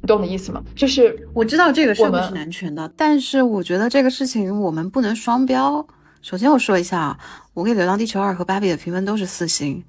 [0.00, 0.62] 你懂我的意思吗？
[0.74, 5.86] 就是我知道这个是不是男权的，但是我觉得这个事情我们不能双标。
[6.20, 7.18] 首先我说一下，
[7.52, 9.82] 我给《流浪地球二》和《芭比》的评分都是四星。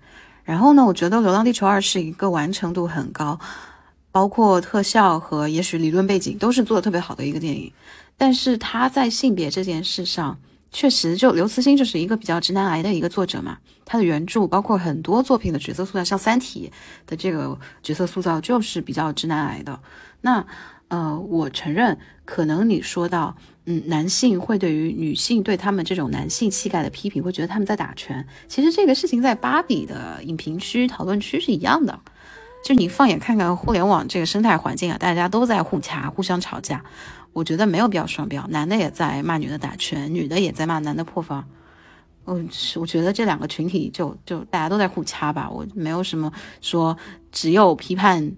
[0.43, 3.39] 然后呢，我觉得《流浪地球二》是一个完成度很高，
[4.13, 7.73] 包括特效和也许理论背景都是做的特别好的一个电影。
[8.15, 10.39] 但是他在性别这件事上，
[10.71, 13.57] 确实就刘慈欣就是一个比较直男癌的一个作者嘛。
[13.83, 16.71] 他的原著包括很多作品的角色塑造，像《三体》
[17.09, 19.77] 的这个角色塑造就是比较直男癌的。
[20.21, 20.45] 那
[20.87, 23.35] 呃，我承认，可能你说到。
[23.65, 28.27] 嗯，男性会对于女性对他们这种男性气概的批评，会觉得他们在打拳。
[28.49, 31.97] 其实这个事情在芭比的影评区、讨论区是一样的。
[32.63, 36.83] 就你放眼看看互联网这个生态环境啊，大家都在互掐、互相吵架。
[37.33, 41.43] 我觉得没有必要双标，男的也在骂女的打拳，女的也在骂男的破防。
[42.25, 45.49] 嗯，是，我觉得这两个群体就就大家都在互掐吧。
[45.49, 46.97] 我没有什么说
[47.31, 48.31] 只有批判，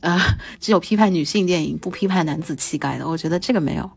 [0.00, 0.18] 呃，
[0.60, 3.06] 只有批判女性电影，不批判男子气概的。
[3.06, 3.90] 我觉得这个没有。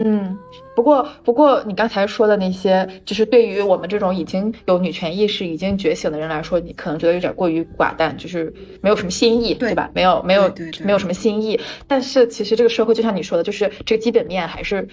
[0.00, 0.38] 嗯，
[0.76, 9.90] 不过不过你刚才说的那些，就是对于我们这种已经有女权意识、已经觉醒的人来说，你可能觉得有点过于寡淡，就是没有什么新意，对对吧？
[9.92, 10.52] 没有没有
[10.84, 11.58] 没有什么新意。
[11.88, 14.86] 但是其实这个社会就像你说的，就是这个基本面还是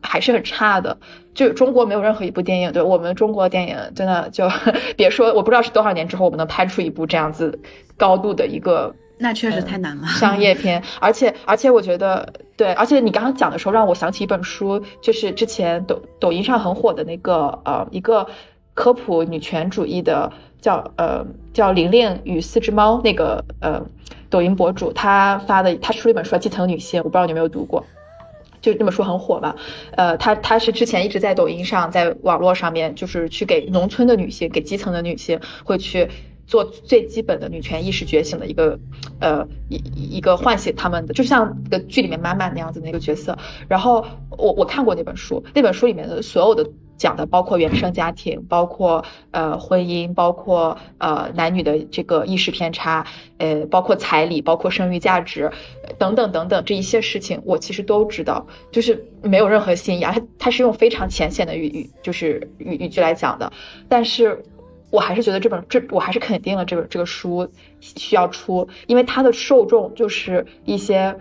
[0.00, 0.96] 还是很差的。
[1.34, 4.48] 就中国没有任何一部电影，对我们中国电影真的就
[4.96, 7.60] 别说，我不知道是多少年之后我们能拍出一部这样子
[7.98, 10.06] 高度的一个那确实太难了。
[10.08, 18.26] 商业片，而且而且我觉得对，而且你刚刚讲的时候让我想起一本书，就是之前抖抖音上很火的那个呃一个
[18.74, 23.80] 科普女权主义的叫呃叫玲玲与四只猫那个呃
[24.28, 27.84] 抖音博主，他发的他出了一本书叫《基层女性》，我不知道你有没有读过。
[28.60, 29.56] 就这本书很火嘛，
[29.96, 36.08] 呃，他他是之前一直在抖音上，在网络上面，就是去给农村的女性，给基层的女性，会去
[36.46, 38.78] 做最基本的女权意识觉醒的一个，
[39.20, 43.36] 呃，一一个唤醒他们的，就像那个剧里面妈妈那样子的一个角色。
[43.68, 46.68] 然后我我看过那本书，那本书里面的所有的
[46.98, 53.06] 讲的，包括原生家庭，包括呃婚姻，包括呃男女的这个意识偏差，
[53.38, 55.50] 呃，包括彩礼，包括生育价值，
[55.98, 60.12] 等等等等这一些事情，我其实都知道，就是没有任何新意啊。
[60.12, 63.50] 它它是用非常浅显的语语，就是语语句来讲的，
[63.88, 64.40] 但是
[64.92, 67.48] 我还是觉得这本这我还是肯定了这本这个书
[67.80, 71.16] 需要出，因为它的受众就是一些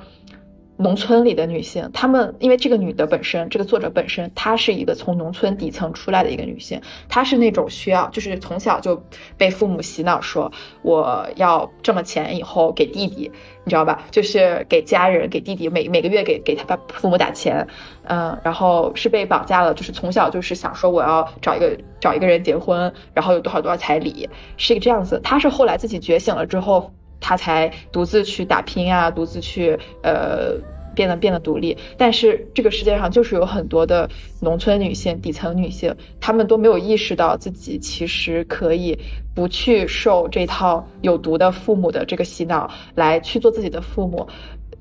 [0.82, 9.02] 农村里的女性，她们因为这个女的本身，这个作者本身，她是一个从农村底层出来的一个女性，她是那种需要就是从小就
[9.38, 10.52] 被父母洗脑说
[10.82, 13.32] 我要挣了钱以后给弟弟，
[13.64, 14.04] 你知道吧？
[14.12, 17.66] 就是给家人给弟弟每每个月给给他爸父母打钱，
[18.04, 25.20] 嗯，然后是被绑架了，就是从小就是想说我要找一个找一个人结婚，然后有多少多少彩礼，是一个这样子。
[25.24, 26.92] 她是后来自己觉醒了之后，
[27.22, 30.58] 她才独自去打拼啊，独自去呃
[30.94, 31.78] 变得变得独立。
[31.98, 34.10] 但是这个世界上就是有很多的
[34.42, 38.98] 农村女性、底层女性，她们都没有意识到自己其实可以
[39.34, 44.28] 不去受这套有毒的父母的这个洗脑，来去做自己的父母。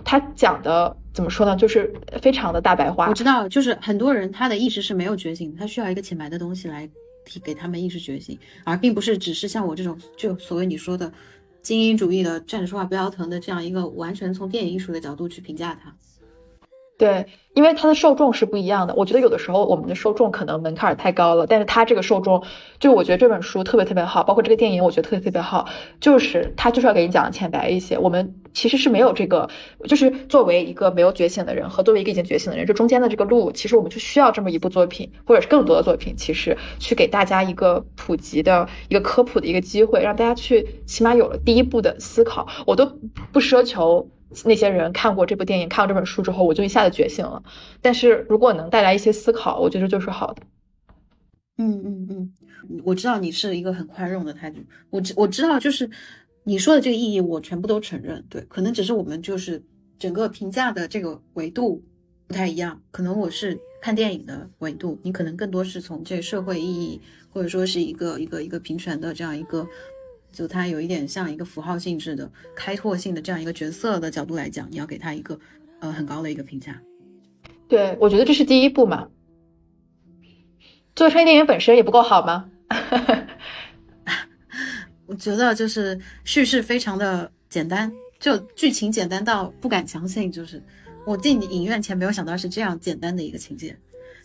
[0.02, 1.54] 他讲的怎么说呢？
[1.54, 3.14] 就是非常的大白话我。
[3.14, 6.88] 知道，就是很多人他的意识是没有觉醒，他需要一个浅白的东西来
[7.26, 11.12] 提给他们意识觉醒，而并不是只是像我这种就所谓你说的
[11.62, 15.94] 精英主义的站着说话不腰疼的这样一个完全从电影艺术的角度去评价它。
[16.98, 18.94] 对，因为它的受众是不一样的。
[18.94, 22.42] 我觉得有的时候我们的受众可能门槛儿太高了，但是他这个受众，
[22.78, 25.66] 就我觉得这本书特别特别好，包括这个电影，我觉得特别特别好，
[25.98, 27.96] 就是他就是要给你讲的浅白一些。
[27.96, 29.48] 我们其实是没有这个，
[29.88, 42.46] 就是作为一个没有觉醒的人和作为一个已经觉醒的人，这中间的这个路，其实我们就需要这么一部作品，或者是更多的作品，其实去给大家一个普及的一个科普的一个机会，让大家去起码有了第一步的思考。
[42.66, 42.86] 我都
[43.32, 44.08] 不奢求。
[44.44, 47.42] 那些人看过这部电影、看过这本书之后，我就一下子觉醒了。
[47.82, 50.42] 但是如果能带来一些思考，我觉得就是好的。
[51.58, 52.32] 嗯嗯嗯，
[52.84, 55.90] 我知道你是一个很宽容的态度，我知我知道就是
[56.44, 58.24] 你说的这个意义，我全部都承认。
[58.28, 59.62] 对，可能只是我们就是
[59.98, 61.82] 整个评价的这个维度
[62.26, 69.66] 不太一样，可能我是看电影的维度，你可能更多是从这社会意义，或者说是一个一个一个平权的这样一个，
[70.32, 75.38] 就它有一点像一个符号性质的开拓性的这样一个角色的角度来讲，你要给他一个
[75.80, 76.80] 呃很高的一个评价。
[77.68, 79.08] 对，我觉得这是第一步嘛。
[80.96, 82.50] 做成电影本身也不够好吗？
[85.10, 90.62] 我觉得就是叙事非常的简单，就剧情简单到不敢相信，就是
[91.04, 93.76] 我进影院前没有想到是这样简单的一个情节，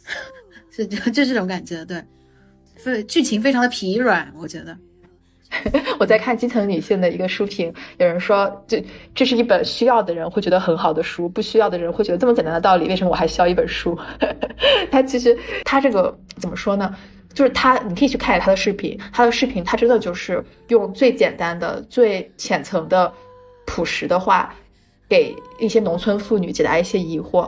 [0.70, 2.04] 是就 就这种感觉，对，
[2.78, 4.78] 所以剧情非常的疲软，我觉得。
[6.00, 13.98] 我在看基层女性的一个书评，有人说这这是一本需要的人会觉得很好的书，不需要的人会觉得这么简单的道理，为什么我还需要一本书？
[14.92, 16.96] 他其实他这个怎么说呢？
[17.36, 23.14] 就是他，你可以去看一下他的视频，他的视频他真的就是用最简单的、最浅层的、
[23.68, 24.56] 朴实的话，
[25.08, 27.48] 给一些农村妇女解答一些疑惑。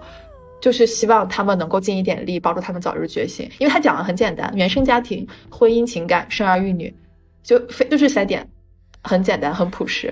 [0.59, 3.47] 就是希望他们能够尽一点力，帮助他们早日觉醒。
[3.59, 6.91] 因为他讲的很简单：原生家庭、婚姻、情感、生儿育女，
[7.43, 8.45] 就非就这三点，
[9.03, 10.11] 很简单，很朴实。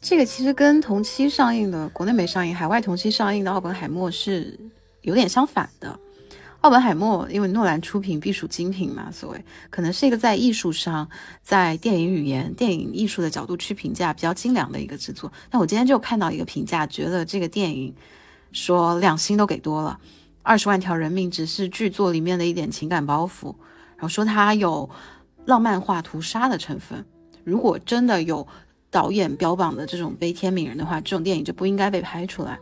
[0.00, 4.58] 这个其实跟同期上映的国内没上映，海外同期上映的《奥本海默》是
[5.02, 5.96] 有点相反的。
[6.64, 11.06] 奥本海默因为诺兰出品，必属精品嘛，所谓可能是一个在艺术上，
[11.42, 15.30] 在电影语言、电影艺术的角度去评价比较精良的一个制作。
[15.50, 17.94] 但我今天就看到一个评价，觉得这个电影
[18.50, 20.00] 说两星都给多了，
[20.42, 23.54] 二十万条人命只是剧作里面的一点情感包袱，
[23.96, 24.88] 然后说它有
[25.44, 27.04] 浪漫化屠杀的成分。
[27.44, 28.48] 如果真的有
[28.90, 32.58] 导演标榜的这种悲天悯人的话，这种电影就不应该被拍出来。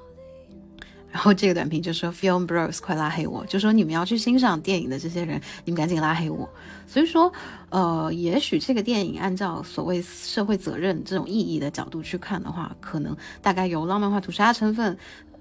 [1.13, 6.49] 然后这个短评就说 Film Bros 快拉黑我，就说你们要去欣赏电影的这些人，你们赶紧拉黑我。
[6.87, 7.31] 所以说，
[7.69, 14.97] 呃，也许这个电影按照所谓社会责任这种意义的角度去看的话，可能大概有浪漫化屠杀成分，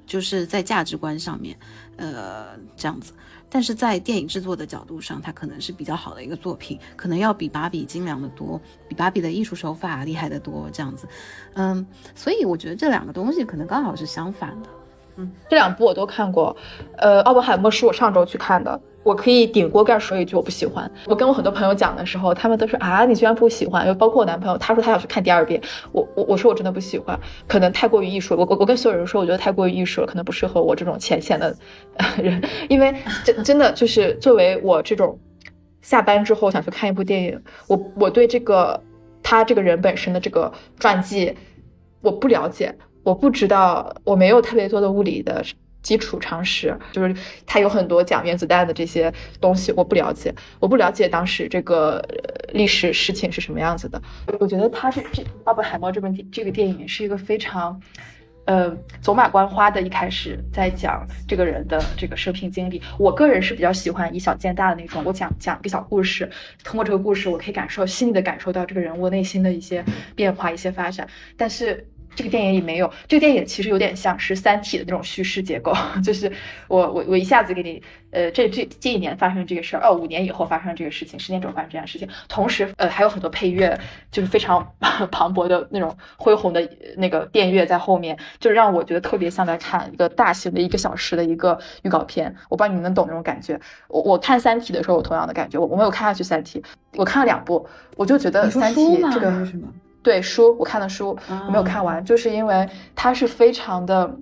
[0.06, 1.58] 就是在价值观上面，
[1.96, 3.14] 呃，这样子。
[3.50, 11.08] 但是在电影制作的角度上，它可能是比较好的一个作品，可能要比芭比精良的多，比芭比的艺术手法厉害的多，这样子。
[11.54, 14.70] 嗯，所以我觉得这两个东西可能刚好是相反的。
[15.50, 16.56] 这两部我都看过，
[16.98, 20.90] 呃，奥本海默是我上周去看的，我可以顶锅盖说一句我不喜欢。
[21.06, 23.86] 我跟我很多朋友讲的时候，他们都说啊，你居然不喜欢？
[23.88, 28.36] 又包括我男朋友，他说他要去看第二遍，我我我说我真的不喜欢，可能太过于艺术。
[28.36, 31.56] 我我我跟所有人说，我觉得太过于艺术了，可能不适合我这种浅显的
[32.18, 32.94] 人，因为
[33.24, 35.20] 真真的就是作为我这种
[35.82, 38.82] 下班之后想去看一部电影，我我对这个
[39.22, 41.36] 他这个人本身的这个传记
[42.02, 42.76] 我不了解。
[43.04, 45.44] 我不知道，我没有特别多的物理的
[45.82, 52.00] 基础常识，就是它有很多讲原子弹的这些东西，我不了解，我不了解当时这个
[52.54, 54.00] 历史事情是什么样子的。
[54.40, 57.82] 我觉得他是这《奥本海默》这本这个电影是一个非常，
[58.46, 58.72] 呃，
[59.02, 62.80] 走马观花的，一开始在讲这个人的这个生平经历。
[63.00, 66.30] 我个人是比较喜欢以小见大的那种，我讲讲一个小故事，
[66.64, 69.84] 通过这个故事，我可以感受细腻的感受到这个人物内心的一些
[70.16, 71.84] 变化、一些发展，但是。
[72.16, 76.32] 这个电影里没有，这个电影其实有点像是《三体》的那种叙事结构， 就是
[76.68, 77.82] 我我我一下子给你，
[78.12, 83.80] 呃，这这这一年发生这个事儿，哦，五年以后发生这个事情，十年之后发生这样事情，同时呃还有很多配乐，
[84.12, 84.74] 就是非常
[85.10, 92.36] 磅礴的那种恢宏的那个电乐在后面，就让我觉得特别像在看一个大型的一个小时的一个预告片。
[92.50, 93.60] 我不知道你们能懂那种感觉。
[93.88, 96.60] 我我看《三体》的时候有同样的感觉，我我没有看下去《三体》，
[96.98, 99.00] 我看了两部，我就觉得《三体？
[99.14, 99.48] 这个？
[100.04, 104.14] 对书，我看的书，我没有看完，就是因为它是非常的，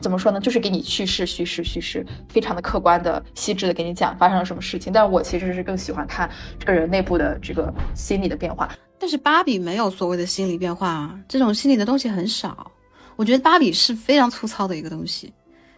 [0.00, 0.40] 怎么说呢？
[0.40, 4.92] 就是给你叙事、叙事、叙事，非常的客观的、细致的给你讲发生了什么事情。
[4.92, 8.70] 但是我其实是更喜欢看这个人内部的这个心理的变化。
[8.98, 12.70] 但是芭比没有所谓的心理变化啊，这种心理的东西很少。
[13.16, 15.32] 我觉得芭比是非常粗糙的一个东西，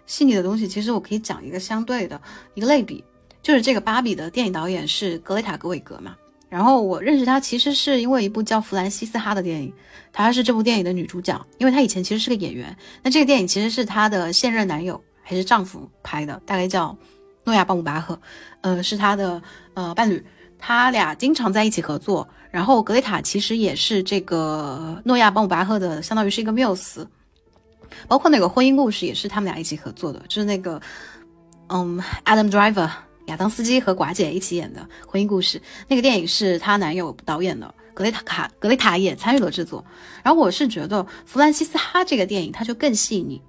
[0.06, 0.68] 细腻的东西。
[0.68, 2.20] 其实我可以讲一个相对的
[2.54, 3.02] 一个类比，
[3.40, 6.16] 就是这个芭比的电影导演是格雷塔·格韦格嘛。
[6.48, 9.72] 然后我认识她其实是因为一部叫《弗兰西斯哈》的电影，
[10.12, 12.74] 她是这部电影的女主角，因为她以前其实是个演员。
[13.02, 16.96] 那这个电影其实是她的现任男友还是丈夫拍的，大概叫
[17.44, 18.18] 诺亚·鲍姆巴赫，
[18.62, 19.42] 呃，是她的
[19.74, 20.24] 呃伴侣，
[20.58, 22.26] 他俩经常在一起合作。
[22.50, 27.06] 然后格雷塔其实也是这个诺亚·鲍姆巴赫的，相当于是一个缪斯，
[28.08, 30.80] 包括那个婚姻故事也是他们俩一起合作的，就是那个
[31.68, 32.88] 嗯，Adam Driver。
[33.28, 39.84] 亚当斯基和寡姐一起演的婚姻故事，那个电影是她男友导演的，格雷塔卡格雷塔也参与了制作。
[40.24, 43.40] 然后我是觉得弗兰西斯哈这个电影它就更细腻，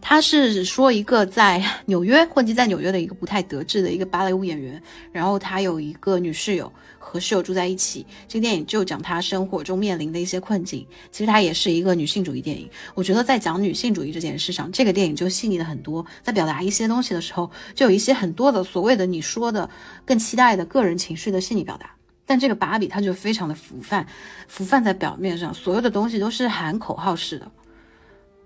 [0.00, 4.82] 他是说一个在纽约混迹在纽约的一个不太得志的一个芭蕾舞演员，
[5.12, 6.72] 然后他有一个女室友。
[7.02, 10.86] 和室友住在一起，这个电影就讲她生活中面临的一些困境。
[11.10, 12.70] 其实它也是一个女性主义电影。
[12.94, 16.06] 我觉得在讲女性主义这件事上，这个电影就细腻了很多。
[16.22, 19.68] 在表达一些东西的时候，就有一些很多的所谓的你说的
[20.04, 21.90] 更期待的个人情绪的细腻表达。
[22.26, 24.06] 但这个芭比它就非常的浮泛，
[24.46, 27.50] 浮泛在表面上，所有的东西都是喊口号式的。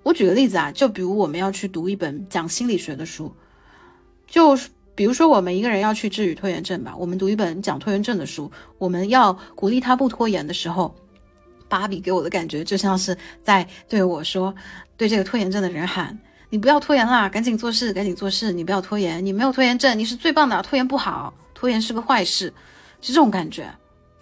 [0.04, 3.34] 我举个例子啊，就比如我们要去读一本讲心理学的书，
[4.28, 4.56] 就。
[4.96, 8.48] 比如说，我们一个人要去治愈拖延症吧，我们读一本讲拖延症的书，
[8.78, 10.94] 我们要鼓励他不拖延的时候，
[11.68, 14.54] 芭比给我的感觉就像是在对我说，
[14.96, 16.16] 对这个拖延症的人喊
[16.48, 22.54] ：“你不要拖延啦，赶紧做事，赶紧做事，你不要拖延，你没有拖延症，你是最棒的，拖延不好，拖延是个坏事，
[23.00, 23.68] 是这种感觉。”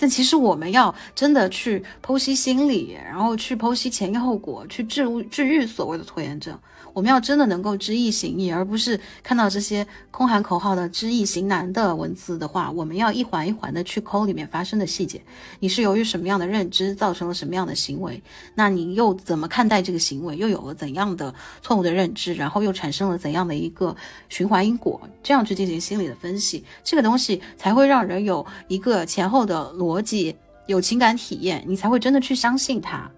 [0.02, 6.58] 但其实我们要真的去剖析心理，然后去剖析前因后果，去治治愈所谓的拖延症。
[6.92, 15.20] 我们要真的能够知易行易，而不是看到这些空喊口号的知易行难的文字的话，我们要一环一环的去抠里面发生的细节。
[15.58, 18.22] 你是由于什么样的认知造成了什么样的行为？
[18.54, 20.36] 那你又怎么看待这个行为？
[20.36, 22.34] 又有了怎样的错误的认知？
[22.34, 23.94] 然后又产生了怎样的一个
[24.28, 25.00] 循环因果？
[25.22, 30.34] 这样去进行心理的分析，这个东西才会让人有一个前后的逻辑，
[30.66, 33.10] 有情感体验，你才会真的去相信它。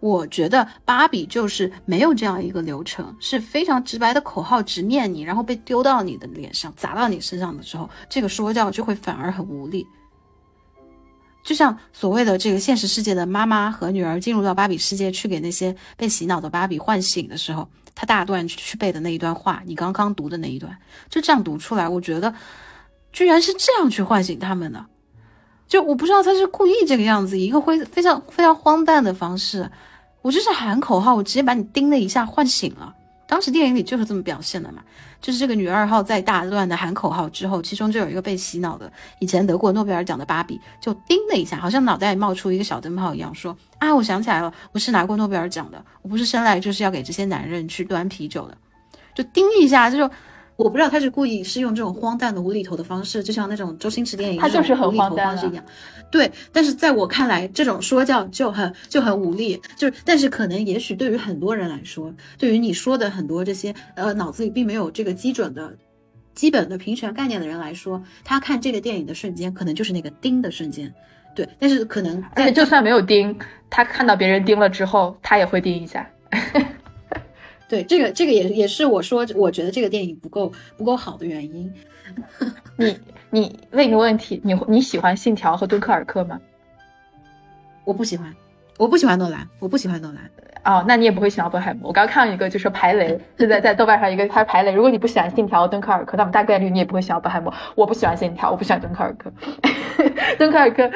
[0.00, 9.86] 我觉得芭比就是没有这样一个流程，是非常直白的口号直面你，然后被丢到你的脸上，砸到你身上的时候，这个说教就会反而很无力。
[11.42, 20.76] 就像所谓的这个现实世界的妈妈和女儿进入到芭比世界去给那些被洗脑的芭比唤醒的时候，他大段去背的那一段话，你刚刚读的那一段，
[21.08, 22.34] 就这样读出来，我觉得
[23.12, 24.84] 居然是这样去唤醒他们的，
[25.68, 29.70] 就我不知道他是故意这个样子，一个会非常非常荒诞的方式。
[30.22, 32.92] 我就是喊口号，我直接把你叮的一下唤醒了，
[33.28, 34.82] 当时电影里就是这么表现的嘛，
[35.20, 38.90] 就是这个女二号在大乱的喊口号之后，其中就有一个被洗脑的，
[39.20, 48.56] 以前得过诺贝尔奖的芭比，就叮的一下，好像脑袋冒出一个小灯泡一样，说啊，我想起来了，我是拿过诺贝尔奖的，我不是生来就是要给这些男人去端啤酒的，
[49.14, 50.10] 就叮一下，就
[50.56, 55.64] 我不知道他是故意是用这种荒诞的无厘头的方式，就像那种周星驰电影他就是很无厘头荒诞啊方式一样。
[56.10, 65.74] 对，但是在我看来，这种说教就很就很无力，就是但是可能也许对于很多人来说，对于你说的很多这些呃脑子里并没有这个基准的。
[66.34, 70.92] 基本的平权概念的人来说，他看这个电影的瞬间，可能就是那个叮的瞬间，
[71.34, 71.48] 对。
[71.58, 73.34] 但是可能在而且就算没有盯，
[73.70, 76.06] 他看到别人盯了之后，他也会盯一下。
[77.68, 81.72] 对这个这个也也是我说我觉得这个电影不够不够好的原因。
[82.76, 82.98] 你
[83.30, 86.40] 你问一个问题，你你喜欢《信条》和《敦刻尔克》吗？
[87.84, 88.34] 我不喜欢，
[88.78, 90.30] 我不喜欢诺兰，我不喜欢诺兰。
[90.66, 91.86] 哦，那你也不会喜欢奥本海默。
[91.86, 94.72] 我刚看了一个，就是排雷，现在在豆瓣上一个，它排雷。
[94.72, 97.54] 如果你不喜欢《信条》、《敦刻尔克》，那么大概率你也不会喜欢奥本海默。
[97.76, 99.32] 我不喜欢《信条》，我不喜欢《敦刻尔克》。
[100.36, 100.90] 敦刻尔克，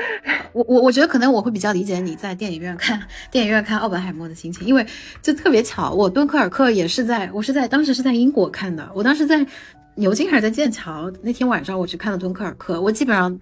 [0.53, 3.01] 我我我觉得可能我会比较理解你在电影院看
[3.31, 4.85] 电影院看奥本海默的心情，因为
[5.23, 9.47] 就特别巧，我敦刻尔克也是在我是在当时是在英国看的，我当时在
[9.95, 13.39] 牛津还是在剑桥，那天晚上我去看了敦刻尔克，我基本上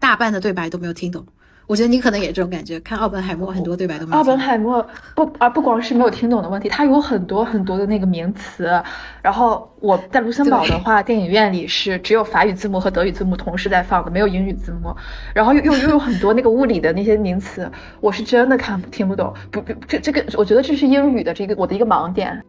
[0.00, 1.24] 大半的对白都没有听懂。
[1.70, 4.24] 我觉得你可能也这种感觉，看奥本海默很多对白都没有奥。
[4.24, 8.68] 本海默不啊不光是没有听懂的问题，它有很多很多的那个名词。
[9.22, 14.92] 然后我在卢森堡的话，电影院里是只有法语字幕和德语字幕同时在放的，没有英语字幕。
[15.32, 19.32] 然后又又又有很多那个物理的那些名词，我是真的看不听不懂。
[19.52, 22.44] 不不，这这个我觉得这是英语的这个我的一个盲点。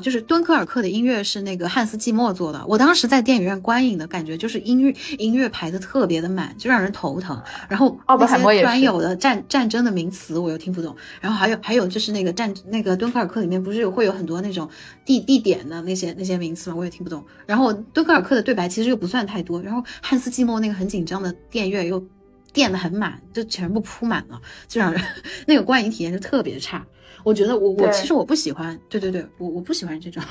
[0.00, 7.40] 就是敦刻尔克的音乐是那个汉斯季默做的，我当时在电影院观影的感觉就是音乐音乐排的特别的满，就让人头疼。
[7.68, 14.68] 然后奥本海默专有的战战争的名词我又听不懂，然后还有还有就是那个战那个敦刻尔克里面不是有会有很多那种
[15.04, 17.24] 地地点的那些那些名词嘛，我也听不懂。
[17.44, 22.02] 然后敦刻尔克的对白其实又不算太多，然后汉斯季默那个很紧张的电乐又
[22.52, 25.02] 垫的很满，就全部铺满了，就让人
[25.46, 26.84] 那个观影体验就特别差。
[27.22, 30.22] 我觉得我我其实我不喜欢，对对对，我我不喜欢这种。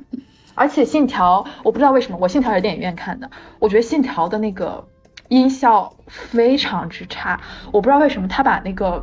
[0.54, 3.30] 而且《信条》，我不知道为什么，我《信条》也是电影院看的，
[3.60, 4.84] 我觉得《信条》的那个
[5.28, 7.40] 音效非常之差，
[7.70, 9.00] 我不知道为什么他把那个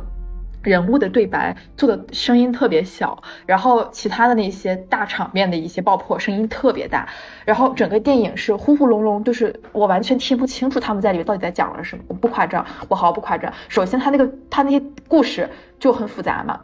[0.62, 7.08] 人物的对白做的声音特别小，然后其他的那些大场面的一些爆破声音特别大，
[7.46, 13.50] 然后整个电影是呼呼隆隆，就是我完全听不清楚他们在里面到底在讲了什么，我不夸张，我毫不夸张。
[13.68, 16.60] 首先，他那个他那些故事就很复杂嘛。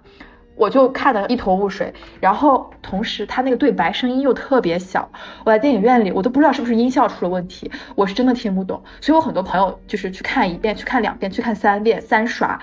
[0.62, 5.10] 我就看得一头雾水，然后同时他那个对白声音又特别小，
[5.44, 12.56] 我在电影院里我都不知道是不是音效出了问题，我是真的听不懂，所以我很多朋友就是去看一遍、去看两遍、去看三遍、三刷。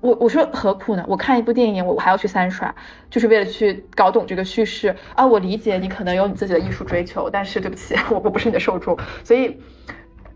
[0.00, 1.04] 我我说何苦呢？
[1.06, 2.74] 我看一部电影，我还要去三刷，
[3.10, 5.26] 就是为了去搞懂这个叙事啊！
[5.26, 9.58] 我理解你可能有你自己的艺术追求，但是对不起，我我不是你的受众，所以，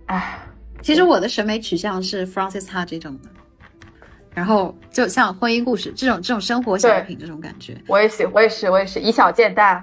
[0.07, 0.39] 唉，
[0.81, 3.29] 其实我的审美取向是 Francis Ha 这种的，
[4.37, 9.83] 然后就像婚姻故事这种这种生活小品这种感觉，我也喜，我也是，我也是以小见大。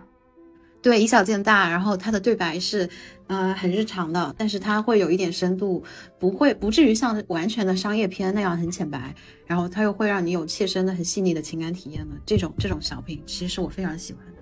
[0.80, 2.88] 对，以小见大，然后他的对白是，
[3.26, 5.84] 呃，很日常的，但是他会有一点深度，
[6.20, 9.16] 不会不至于像完全的商业片那样很浅白，
[9.48, 14.34] 然后他又会让你有切身的、很细腻的情感体验的这种这种小品，其实是我非常喜欢的。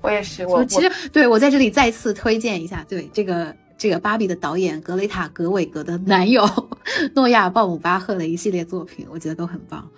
[0.00, 6.48] 我也是，我其实对我在这里再次推荐一下，对这个这个芭比的导演格雷塔·格韦格的男友
[7.16, 9.90] 诺亚·鲍姆巴赫的一系列作品，我觉得都很棒。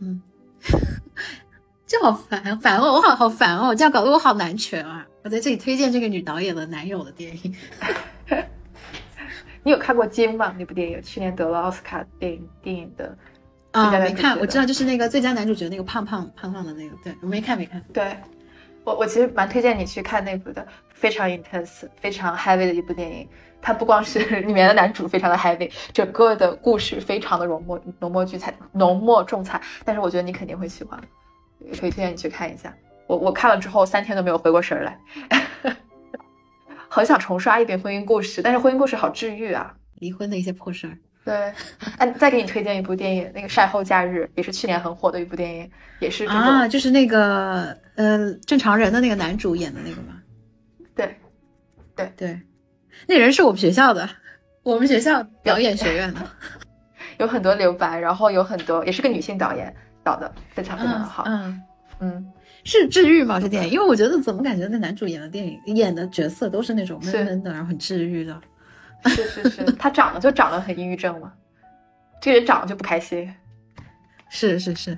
[0.00, 0.20] 嗯，
[1.86, 5.06] 这好烦烦哦，我好好烦哦，这样搞得我好难全啊！
[5.22, 7.54] 我在这里推荐这个女导演的男友的电影。
[9.62, 10.52] 你有看过《金》吗？
[10.58, 13.16] 那部电影去年得了奥斯卡电影电影的
[13.70, 17.80] 啊，没看，我知道，就是那个最佳男主角那个胖胖胖胖的那个，对我没看没看。
[17.92, 18.16] 对，
[18.84, 23.28] 我我其实蛮推荐你去看那部的，非常 intense、非常 heavy 的一部电影。
[23.60, 29.60] 它不光是 里面的男主非常的 heavy，整个的故事非常的浓墨浓墨聚彩、浓墨重彩。
[29.84, 31.00] 但是我觉得你肯定会喜欢，
[31.78, 32.74] 可以推荐你去看一下。
[33.06, 34.98] 我我看了之后三天都没有回过神儿来，
[36.88, 39.74] 很想重刷一遍《婚姻故事》，但是《婚姻故事》好治愈啊。
[40.00, 41.52] 离婚的一些破事儿，对，
[41.98, 45.70] 哎，再给你推荐一部电影，那个《晒后假日》也是去年很火的一部电影，
[46.00, 50.20] 也是啊，就是那个呃正常人的那个男主演的那个吗？
[50.94, 51.16] 对
[51.94, 52.40] 对对，
[53.06, 54.08] 那人是我们学校的，
[54.62, 56.20] 我们学校表演学院的。
[57.18, 61.22] 有很多留白，然后有很多也是个女性导演导的，非常非常的好。
[61.26, 61.62] 嗯，
[62.00, 62.32] 嗯，
[62.64, 63.38] 是治愈吗？
[63.38, 63.70] 这电影？
[63.70, 68.40] 因为我觉得怎么感觉那男主演的电影演的角色都是那种闷闷的，然后很治愈的。
[69.06, 71.32] 是是是， 他长得就长得很抑郁症嘛，
[72.20, 73.32] 这个人长得就不开心。
[74.28, 74.96] 是是是，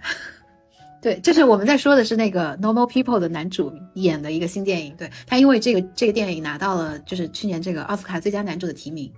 [1.02, 9.12] 对，就是我们在说的是那个《Normal People》的男主演的一个新电影，对他因为这个这个电影拿到了就是去年这个奥斯卡最佳男主的提名，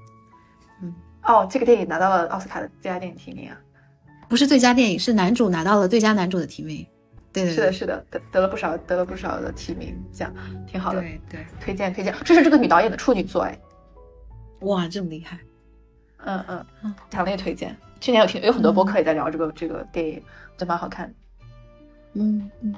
[1.22, 3.56] 哦，这个电影拿到了奥斯卡的最佳电影提名啊。
[4.28, 6.84] 不是最佳电影，是男主拿到了最佳男主的提名。
[7.32, 10.32] 对对是的，是的，得得了不少，得了不少的提名奖，
[10.66, 11.00] 挺好的。
[11.02, 13.58] 对对，推荐推荐，这是这个女导演的处女作哎。
[14.60, 15.38] 哇，这么厉害！
[16.24, 17.76] 嗯嗯嗯，强烈推荐。
[18.00, 20.22] 去年有听有很多播客也在聊这个、这个电影，
[20.56, 21.14] 真蛮好看的。
[22.14, 22.74] 嗯嗯，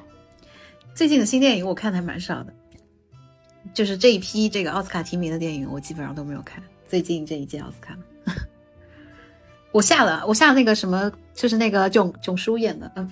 [0.95, 2.53] 最近的新电影我看的还蛮少的，
[3.73, 6.63] 就是这一批这个奥斯卡提名的电影，我基本上都没有看。
[6.89, 7.97] 最近这一届奥斯卡，
[9.73, 13.11] 我下了，我下了那个什么，就是那个囧囧叔演的，呃，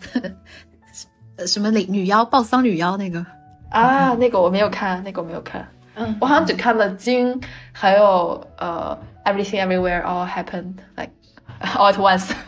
[1.36, 3.24] 呃什么女女妖抱桑女妖那个，
[3.70, 5.66] 啊，那个我没有看，那个我没有看，
[5.96, 7.34] 嗯我好像只看了《金》，
[7.72, 8.96] 还有呃
[9.28, 11.10] 《Everything Everywhere All Happened Like
[11.74, 12.28] All at Once》，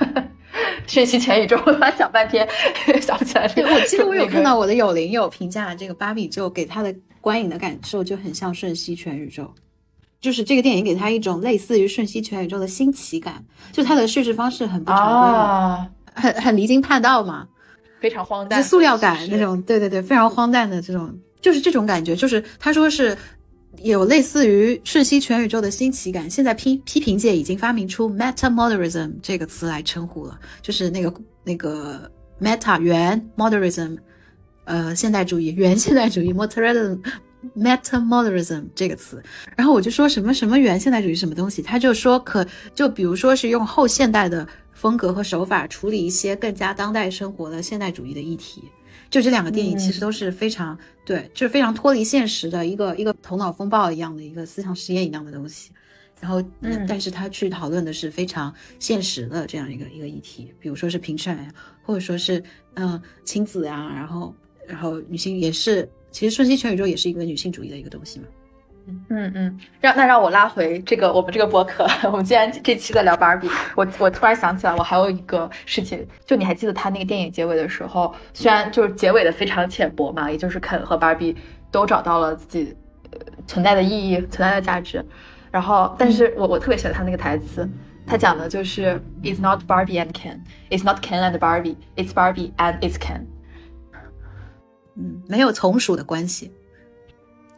[0.86, 2.46] 瞬息全宇宙，我他想半天
[3.01, 3.74] 想不起来这对，个。
[3.74, 9.42] 我记得我有看到我的友邻有评价这个芭比，就给他的观影的感受就很像《瞬息全宇宙》，
[10.20, 13.42] 就是这个电影给他一种类似于《瞬息全宇宙》的新奇感，
[13.72, 17.49] 就它的叙事方式很不常规嘛，啊，很很离经叛道嘛，
[18.01, 19.38] 非常荒诞，就塑料感那。
[19.38, 23.16] 种，对对对，非常荒诞的这种，就是这种感觉，就是他说是
[23.82, 26.28] 有类似于《瞬息全宇宙》的新奇感。
[26.28, 31.14] 现在批批评界已经发明出 metamodernism 这个词来称呼了，就是那个
[31.44, 32.10] 那个
[32.40, 33.96] meta 原 modernism，
[34.64, 36.98] 呃，现代主义原现代主义 modernism。
[37.56, 39.22] metamodernism 这个词，
[39.56, 42.44] 然后我就说什么什么原现代主义什么东西，他就说可
[42.74, 48.64] 就比如说是用后现代的风格和手法处理一些更加当代生活的现代主义的议题，
[49.11, 55.70] 就这两个电影其实都是非常、对，就是非常脱离现实的一个一个头脑风暴一样的一个思想实验一样的东西。
[56.20, 62.42] 然后，嗯但是他去讨论的是非常现实的这样一个一个议题，比如说是平权呀，或者说是
[62.74, 64.34] 嗯、呃亲子呀，然后
[64.66, 68.26] 然后女性也是，其实《瞬息全宇宙》也是一个女性主义的一个东西嘛。
[69.11, 81.36] 嗯嗯，让那让我拉回这个我们这个播客， 我们既然这期在聊芭比，我我突然想起来，我还有一个事情，就你还记得他那个电影结尾的时候，虽然就是结尾的非常浅薄嘛，也就是肯和芭比
[81.70, 82.74] 都找到了自己、
[83.11, 85.05] 呃、存在的意义、存在的价值，
[85.51, 87.68] 然后，但是我我特别喜欢他那个台词，
[88.07, 93.26] 他讲的就是 It's not Barbie and Ken, It's not Ken and Barbie, It's Barbie and it's Ken。
[94.97, 96.51] 嗯，没有从属的关系。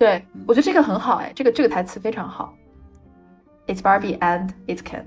[0.01, 2.55] 对，我觉得这个很好哎，这个这个台词非常好。
[3.67, 5.05] It's Barbie and it's Ken。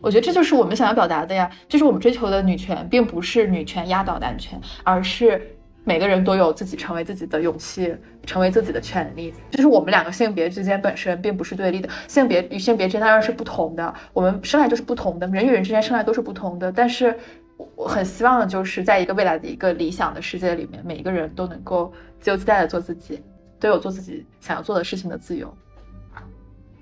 [0.00, 5.54] 我觉得这就是我们想要表达的呀，就是我们追求的女权，并不是女权压倒男权，而是
[5.84, 9.34] 每个人都有自己成为自己的勇气，成为自己的权利。
[9.50, 16.72] 就是我们两个性别之间本身并不是对立的，性别与性别之间当然是不同的，我们生来就是不同的，人与人之间生来都是不同的。
[16.72, 17.14] 但是
[17.58, 23.22] 我我很希望的就是在一个未来的一个理想的世界里面，每一个人都能够自由自在的做自己。
[23.64, 25.56] 都有做自己想要做的事情的自由。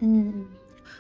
[0.01, 0.45] 嗯，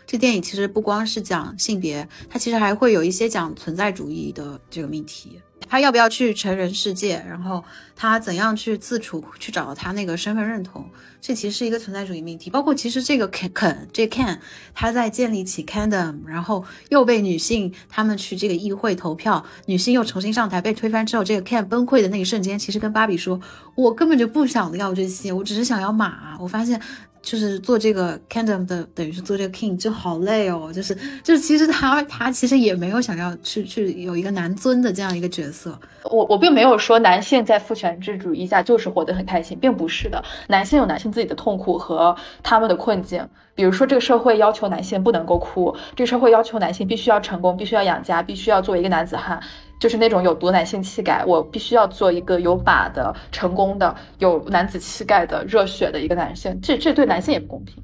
[0.06, 5.40] 这电影其实不光是讲性别，它其实还会有一些讲存在主义的这个命题。
[5.68, 7.24] 他要不要去成人世界？
[7.28, 7.62] 然后
[7.96, 10.84] 他怎样去自处，去找到他那个身份认同？
[11.20, 12.50] 这其实是一个存在主义命题。
[12.50, 14.38] 包括其实这个肯肯这 Ken
[14.74, 23.40] 他在建立起 Kingdom，然后又被女性他们去这个议会投票，女性又重新上台被推翻之后，这个 Ken 崩溃的那一瞬间，其实跟芭比说
[23.76, 26.80] ：“我根本就不想要这些，我只是想要马。”我发现。
[27.22, 30.70] 就是做这个 Kingdom 的，等于是做这个 King 就好累哦。
[30.74, 35.78] 就是就是，其实他他其实也没有想要去去有一个男尊的这样一个角色。
[36.04, 40.22] 我我并没有说男性在父权制主义下就是活得很开心，并不是的。
[40.48, 49.40] 男性有男性自己的痛苦和他们的困境，比如说这个社会要求男性不能够哭，这个社会要求男性必须要成功，必须要养家，必须要做一个男子汉。
[49.82, 57.82] 就是那种有毒男性气概，我必须要做一个有把的、成功的、有男子气概的、热血的一个男性，这这对男性也不公平。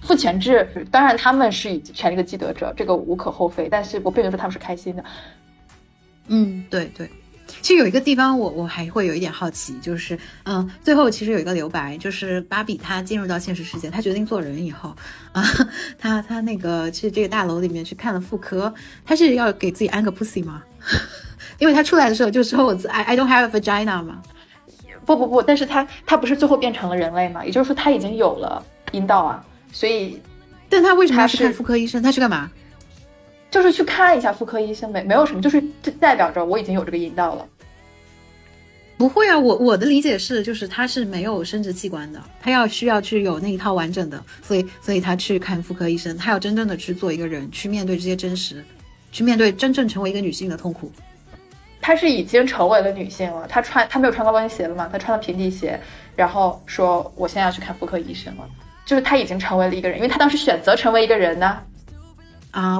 [0.00, 5.04] 父权制当然他们是以权力的既得者，这个无可厚非，但是我并不是说他们是开心的。
[6.28, 7.10] 嗯，对对。
[7.62, 14.94] 其实有一个地方我我还会有一点好奇，就是嗯，最后其实有一个留白，就是芭比她进入到现实世界，她决定做人以后
[15.32, 15.42] 啊，
[15.98, 18.72] 她她那个去这个大楼里面去看了妇科，
[19.04, 20.62] 她是要给自己安个 pussy 吗？
[21.58, 24.22] 因为她出来的时候就说我自 I I don't have a vagina 嘛。
[25.04, 27.44] 不不不，但是她她不是最后变成了人类嘛？
[27.44, 29.42] 也就是说她已经有了阴道啊，
[29.72, 30.20] 所以
[30.68, 32.02] 但她为什么要去看妇科医生？
[32.02, 32.50] 她去干嘛？
[33.50, 37.46] 就是去看一下妇科医生没，没有什么，就是这代表着我已经有这个阴道了。
[38.98, 48.64] 不会啊，我我的理解是，就是他是没有生殖器官的，他要需要去有那一套完整的，所以所以他去看妇科医生，他要真正的去做一个人，去面对这些真实，
[49.12, 50.90] 去面对真正成为一个女性的痛苦。
[51.80, 55.80] 她是已经成为了女性了，她穿她没有穿高跟鞋了嘛，她穿了平底鞋，
[56.16, 58.44] 然后说我现在要去看妇科医生了，
[58.84, 61.46] 就是她已经成为了一个人，因为她当时选择成为一个人呢。
[61.46, 61.62] 啊，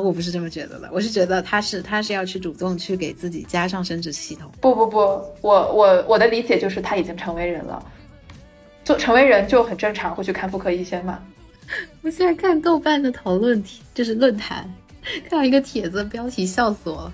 [0.02, 4.50] 我不是这么觉得的，我是觉得他是他是要去主动去给自己加上生殖系统。
[4.60, 4.98] 不不不，
[5.40, 7.84] 我我我的理解就是他已经成为人了，
[8.82, 11.18] 就成为人就很正常，会去看妇科医生嘛。
[12.02, 14.68] 我现在看豆瓣的讨论题，就是论坛，
[15.28, 17.12] 看到一个帖子，标题笑死我了。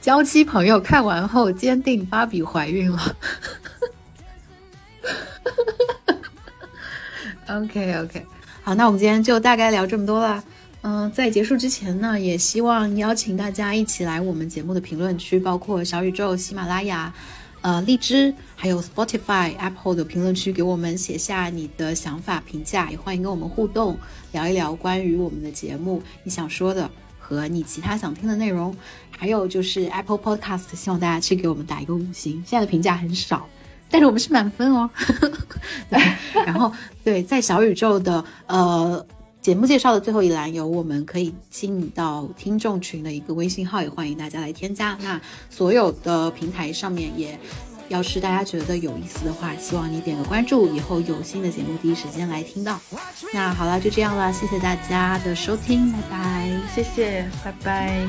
[0.00, 3.16] 娇妻朋友看完后坚定芭比怀孕了。
[7.48, 8.26] OK OK，
[8.62, 10.44] 好，那我们今天就大概聊这么多啦。
[10.82, 17.12] 嗯、在结束之前呢，也希望邀请大家一起来我们节目的评论区，包括小宇宙、喜马拉雅、
[17.60, 23.98] 呃荔枝，还有 Spotify、Apple 的评论区，给我们写下你的想法、评价，也欢迎跟我们互动，
[24.32, 28.74] 聊一聊关于我们的节目你想说的和你其他想听的内容。
[29.10, 33.46] 还有就是 Apple Podcast，希望大家去给我们打一个五星，现在的评价很少。
[33.90, 34.88] 但是我们是满分哦，
[35.90, 35.98] 对，
[36.44, 36.72] 然后
[37.02, 39.04] 对，在小宇宙的呃
[39.48, 44.94] 节目介绍的最后一栏有我们可以进到听众群的一个微信号，也欢迎大家来添加。
[45.00, 45.18] 那
[45.48, 47.40] 所有的平台上面也，
[47.88, 52.78] 要是大家觉得有意思的话，希望你点个关注，以后有新的节目第一时间来听到。
[53.32, 56.60] 那好了，就这样了，谢谢大家的收听，拜拜。
[56.74, 58.06] 谢谢，拜拜。